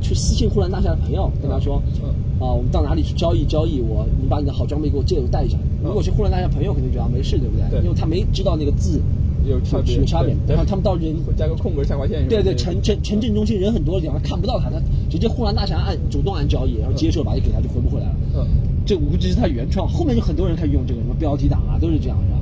[0.00, 2.08] 去私信呼兰大侠的朋友，跟他说，嗯
[2.40, 5.56] 啊，我们到哪里去交易交易，我你把你的好装备给我借我带一下。
[5.82, 7.68] 如果是呼兰大侠朋友，肯定觉得啊没事，对不对？
[7.70, 9.00] 对因为他没知道那个字
[9.44, 10.34] 有差别有差别。
[10.46, 12.26] 然后他们到人会加个空格下划线。
[12.28, 14.76] 对对城城城镇中心人很多的地方看不到他，他
[15.10, 18.16] 直接呼兰大侠按主动按交易，然后接受把就给他就回不回来了。
[18.36, 18.46] 嗯
[18.84, 22.40] 这无知是他原创，后面就很多人开始用这个什么标题党啊，都是这样是吧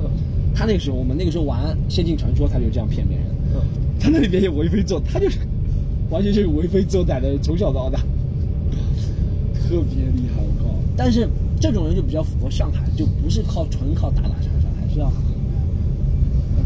[0.53, 1.59] 他那个时候，我们那个时候玩
[1.93, 3.25] 《仙境传说》，他就这样骗别人。
[3.55, 3.61] 嗯
[4.03, 5.37] 他那里边也为非作，他就是
[6.09, 7.99] 完全就是为非作歹的，从小到大，
[9.53, 10.73] 特别厉害，我靠！
[10.97, 11.29] 但是
[11.59, 15.13] 这种人就比较符合上海，就不是靠纯靠打打杀杀，还是要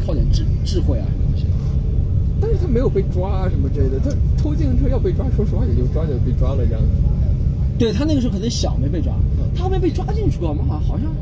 [0.07, 1.45] 靠点智智慧啊什么东西。
[2.39, 4.11] 但是他没有被抓啊什么之类的，他
[4.41, 6.87] 偷自行车要被抓，说实话也就抓就被抓了这样子。
[7.77, 9.11] 对他那个时候可能小没被抓，
[9.53, 10.63] 他后面被抓进去过吗？
[10.69, 11.13] 好好像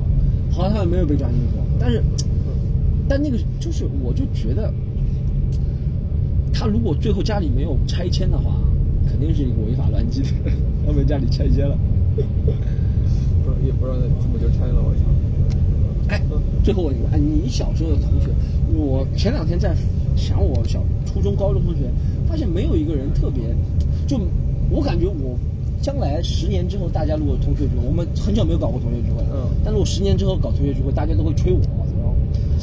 [0.51, 2.03] 好像他没有被抓进去过，但是
[3.08, 4.74] 但那个就是我就觉得。
[6.56, 8.54] 他如果最后家里没有拆迁的话，
[9.10, 10.28] 肯定是一个违法乱纪的。
[10.86, 11.76] 他们家里拆迁了，
[12.16, 15.01] 不也不知道怎么就拆了，我操！
[16.10, 16.22] 哎，
[16.64, 18.30] 最后问一个，哎，你小时候的同学，
[18.72, 19.76] 我前两天在
[20.16, 21.89] 想我小初中、高中同学，
[22.30, 23.43] 发现没有一个人特别，
[24.06, 24.22] 就
[24.70, 25.36] 我感觉我
[25.82, 31.60] 将来十年之后，大家如果同学聚会，我们很久没有搞过同学聚会了，嗯，但是我十年之后搞同学聚会，大家都会吹我。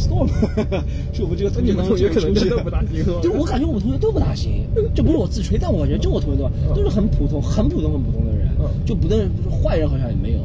[0.00, 0.26] Storm，
[1.12, 8.48] 是我们这个同学同学可能真的不大行，就我感觉我们同学都不大行，这不是我自吹，但我感觉就我同学都都是很普通、很普通、很普通的人，
[8.86, 9.28] 就不能
[9.62, 10.40] 坏人好像也没有？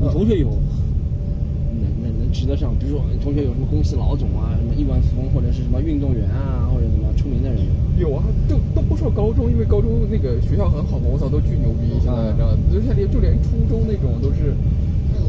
[0.00, 7.58] 你同学有能能能值得上，比如说你同学有什么公司老总啊，什么亿万富翁或者是什么运动员啊，或者什么出名的人
[7.96, 14.52] 有啊，就都不说高中，因为高中那个学校很好嘛，我操，都巨牛逼，现在这样，就像连就连初中那种都是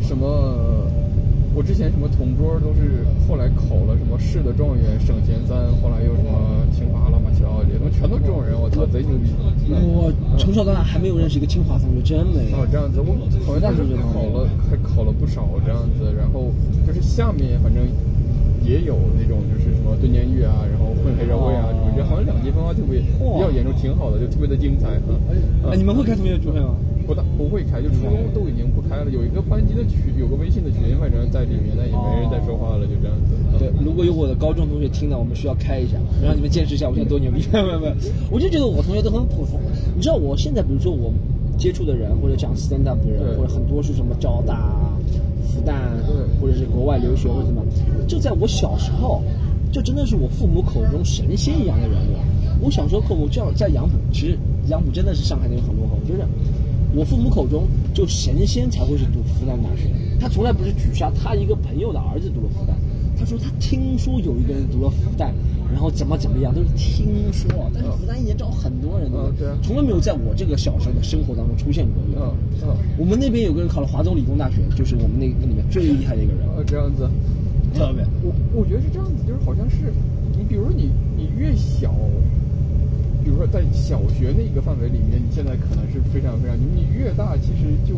[0.01, 0.89] 什么。
[1.55, 9.31] 我之前什么同桌都是后来考了什么市的状元、省前三，后来又什么清华、乱七八糟的，全都这种人，我操，贼牛逼！
[9.71, 12.57] 我从小到大还没有认识一个清华同学，真没有。
[12.59, 13.15] 哦，这样子，我
[13.47, 16.11] 好像是考了，还考了不少这样子。
[16.11, 16.51] 然后
[16.85, 17.87] 就是下面反正
[18.65, 25.13] 也有那种就是什么蹲监狱啊，然后混黑社会啊什么，这好像两极分化特别比较严重，挺好的，就特别的精彩啊！
[25.71, 26.75] 哎，你们会开同学聚会吗？
[27.05, 29.11] 不大不会开，就初中都已经不开了。
[29.11, 33.37] 有一个班级的群，有个微信的群，反正在里面，但也没人在说话了，就这样子。
[33.59, 37.45] 对，如果有我的高中同学听到，我们需要开一下，让你们见识一下我现在多牛逼。
[37.53, 37.93] 没有没有，
[38.31, 39.61] 我就觉得我同学都很普通。
[39.95, 41.13] 你知道我现在，比如说我
[41.59, 44.73] 接触的人，或者讲 stand up 的人，或者很多是什么交大、
[45.45, 45.73] 复旦，
[46.41, 47.63] 或者是国外留学或者什么，
[48.07, 49.21] 就在我小时候，
[49.71, 52.17] 就真的是我父母口中神仙一样的人物。
[52.61, 54.37] 我小时候父母叫在杨浦，其实
[54.67, 56.21] 杨浦真的是上海那个很落后，就是。
[56.97, 62.73] 我父母口中就神仙才会是读复旦大学，他从来不是举下他一个朋友的儿子读了复旦，
[63.17, 65.31] 他说他听说有一个人读了复旦，
[65.71, 72.03] 然后怎么怎么样都是听说，但是复旦一年招很多人，对，从来没有在我这个小时候的生活当中出现过。
[72.17, 72.31] 嗯
[72.63, 76.41] 嗯，我们那边有个人考了华东理工大学，就是我们那那里面最厉害的一个人。
[76.55, 77.09] 呃，这样子，
[77.73, 79.93] 特别，我我觉得是这样子，就是好像是
[80.37, 81.93] 你，比如说你你越小。
[83.23, 86.69] 比如说，在小学那个范围里面，你现在可能是非常非常牛。
[86.75, 87.95] 你越大，其实就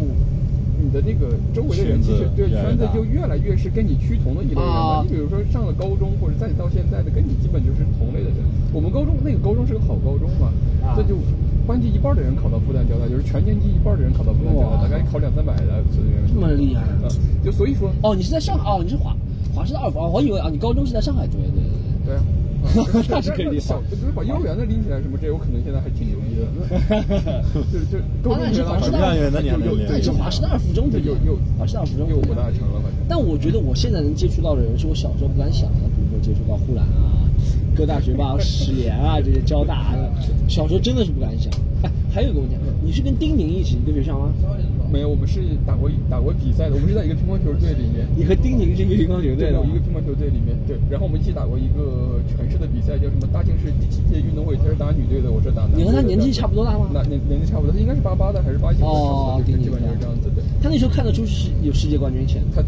[0.80, 5.04] 你的那个周围的人，其实对圈子就越来越是跟你趋同的一类人了。
[5.04, 8.38] 你比如说上了高中，或者再到现在的，跟你基本就是同类的人。
[8.72, 10.54] 我们高中那个高中是个好高中嘛，
[10.96, 11.18] 这就
[11.66, 15.84] 班级一半的人考到复旦交大，就是全年级一半的人考到复旦交大，大概考两三百的。
[16.28, 16.82] 这么厉害？
[16.82, 17.10] 啊，
[17.44, 18.70] 就所以说，哦，你是在上海？
[18.70, 19.16] 哦，你是华
[19.56, 21.50] 华师大二附哦，我以为啊，你高中是在上海读的。
[21.50, 22.37] 对对对。
[23.10, 26.44] 那是可以小，就是把幼儿园的拎起来什么，这有可能现在还挺牛逼的。
[27.72, 32.94] 就就高中是华师大，那是华师大附中的，又又华师大附中又不大成了，反正。
[33.08, 37.26] 但我觉得我现在能接触到的人，是我小时候不敢想的，比如说接触到呼兰啊、
[37.76, 39.96] 各大学吧、史研啊这些交大，
[40.48, 41.52] 小时候真的是不敢想。
[41.84, 44.34] 哎，还有一个问题，你是跟丁宁一起一个学校吗？
[44.92, 46.76] 没有，我们是打过打过比赛的。
[46.76, 48.08] 我们是在一个乒乓球队里面。
[48.16, 50.56] 你和丁宁是一个乒乓球队的，一个乒乓球队里面。
[50.66, 54.56] 对，然后我们一起打过一个全市的比赛，叫什么大庆市第七届运动会。
[54.58, 55.76] 他是打女队的，我是打男。
[55.76, 56.90] 你和他年纪差不多大吗？
[56.94, 58.86] 那年年纪差不多，他应该是八八的还是八九的？
[58.86, 60.42] 哦，基本就是这样子的。
[60.62, 62.64] 他那时候看得出是有世界冠军潜他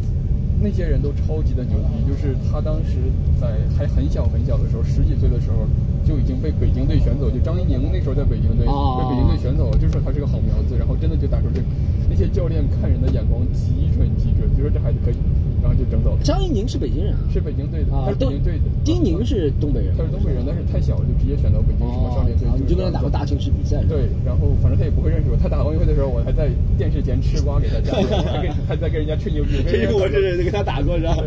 [0.62, 3.00] 那些人都超级的牛逼，就是他当时
[3.40, 5.66] 在还很小很小的时候，十几岁的时候
[6.04, 7.32] 就已经被北京队选走。
[7.32, 11.62] 就张怡宁那时候在北京队被北京队选走，就说他是个好苗子，然后真的就打出这。
[12.10, 15.16] 那些教练看人的眼光极准极准，就说这孩子可以，
[15.62, 16.22] 然后就整走了。
[16.24, 18.66] 张怡宁是北京人啊，是北京队的，他是北京队的。
[18.84, 22.48] 丁宁是东北人，他是东北人，但是太小了，就直接选到北京什么少年队。
[22.58, 23.84] 你就跟他打过大城市比赛。
[23.88, 25.38] 对，然后反正他也不会认识我。
[25.38, 29.58] 他打奥运会的时候，我还在电视前吃瓜给他加油， 还跟还在跟人家吹牛逼。
[29.74, 31.24] 因为我是跟他打过，然后。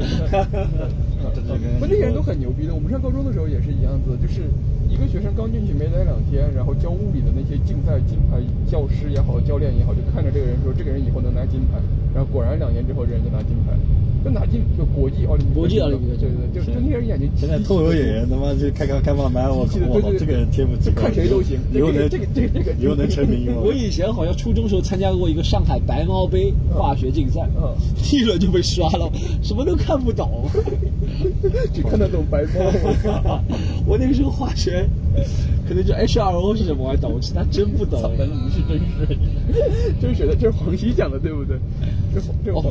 [1.81, 2.75] 那些人都很牛逼的。
[2.75, 4.43] 我们上高中的时候也是一样子，就是
[4.89, 11.79] 一个学生刚进去没待两天，然后教物理的那些竞赛金牌教师也好，教练也好，就看着这个人说，这个人以后能拿金牌。
[12.15, 13.73] 然后果然两年之后，这人就拿金牌。
[14.25, 17.29] 就拿金就国际奥林匹克，国际奥林匹克，对对对，就就那人眼睛。
[17.37, 19.73] 现在脱口演员他妈就开开开放班，我靠，
[20.19, 21.59] 这个人天赋极高，看谁都行。
[21.73, 23.63] 以后能这个这个这个以后能成名吗？
[23.65, 27.75] 我以前好像初中时候参加过一个上海白猫杯化学竞赛，嗯，
[28.13, 29.11] 一轮就被刷了，
[29.43, 30.49] 什么都看不懂，
[31.75, 33.41] 只看得懂白猫。
[33.87, 34.89] 我那个时候化学
[35.69, 38.01] 可能就 HRO 是什么我还懂，其他真不懂。
[38.17, 39.19] 本不是真水，
[40.01, 41.57] 真水的，这是黄西讲的，对不对？
[42.15, 42.63] 这黄这黄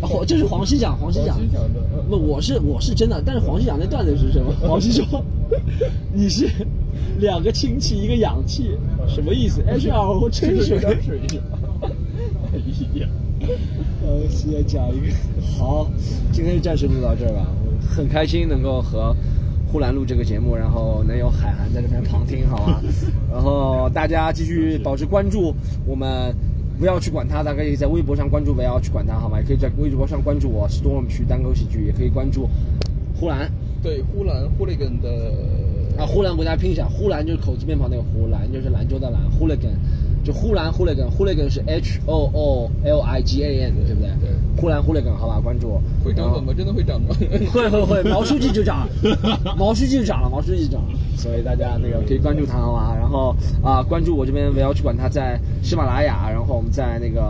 [0.00, 1.60] 黄，这是黄西讲，黄西讲的。
[2.08, 4.52] 不，我是我是真的，但是黄西讲那段子是什么？
[4.66, 5.04] 黄西说
[6.12, 6.48] 你是
[7.18, 8.70] 两个氢气一个氧气，
[9.08, 10.78] 什么意思？HRO 真水。
[10.78, 11.20] 水。
[12.52, 12.58] 哎
[13.00, 13.08] 呀，
[14.02, 15.06] 呃，现在讲一个
[15.58, 15.90] 好，
[16.32, 17.46] 今天就暂时录到这儿吧。
[17.88, 19.14] 很开心能够和
[19.70, 22.80] 呼兰录这个节目，然后能有海涵在这边旁听，好吧？
[23.30, 25.54] 然后大家继续保持关注，
[25.86, 26.34] 我们
[26.78, 29.38] 不要去管他，大家可以在微博上关注，不要去管他，好吗？
[29.40, 32.48] 也可以在微博上关注我，Storm 去单口喜剧，也可以关注
[33.18, 33.50] 呼兰。
[33.82, 35.32] 对，呼兰呼 o 根的
[35.98, 39.70] 啊，呼兰我给大家拼一下，呼兰就是口字边旁那个呼兰，就是兰州的兰，呼 o 根。
[40.26, 44.10] 就呼兰呼雷根，呼雷根是 H O O L I G A N，对不对？
[44.20, 44.30] 对。
[44.60, 45.80] 呼兰呼雷根，好吧，关注。
[46.04, 46.52] 会涨粉吗？
[46.56, 47.14] 真的会涨吗？
[47.52, 50.98] 会会会，毛书记就涨 了，毛书记就涨了，毛书记涨了。
[51.16, 52.96] 所以大家那个可以关注他，好吧？
[52.98, 57.22] 然后啊，关注我这边，不要去管他在喜马拉雅，然后我们在那个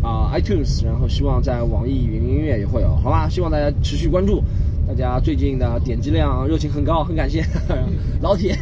[0.00, 3.28] 啊 iTunes，然后希望在网易云音乐也会有，好吧？
[3.28, 4.40] 希望大家持续关注，
[4.86, 7.44] 大家最近的点击量热情很高，很感谢
[8.22, 8.56] 老铁。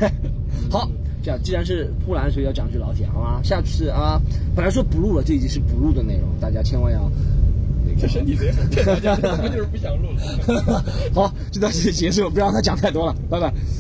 [0.70, 0.88] 好。
[1.22, 3.40] 这样，既然是呼兰，所以要讲句老铁，好吗？
[3.42, 4.20] 下次啊，
[4.54, 7.10] 本来说不录了，这一集是不录的内容，大家千万要。
[8.00, 9.14] 这身体贼好，大家
[9.50, 10.84] 就是不想录了。
[11.12, 13.52] 好，这段时间结束，不让他讲太多了，拜拜。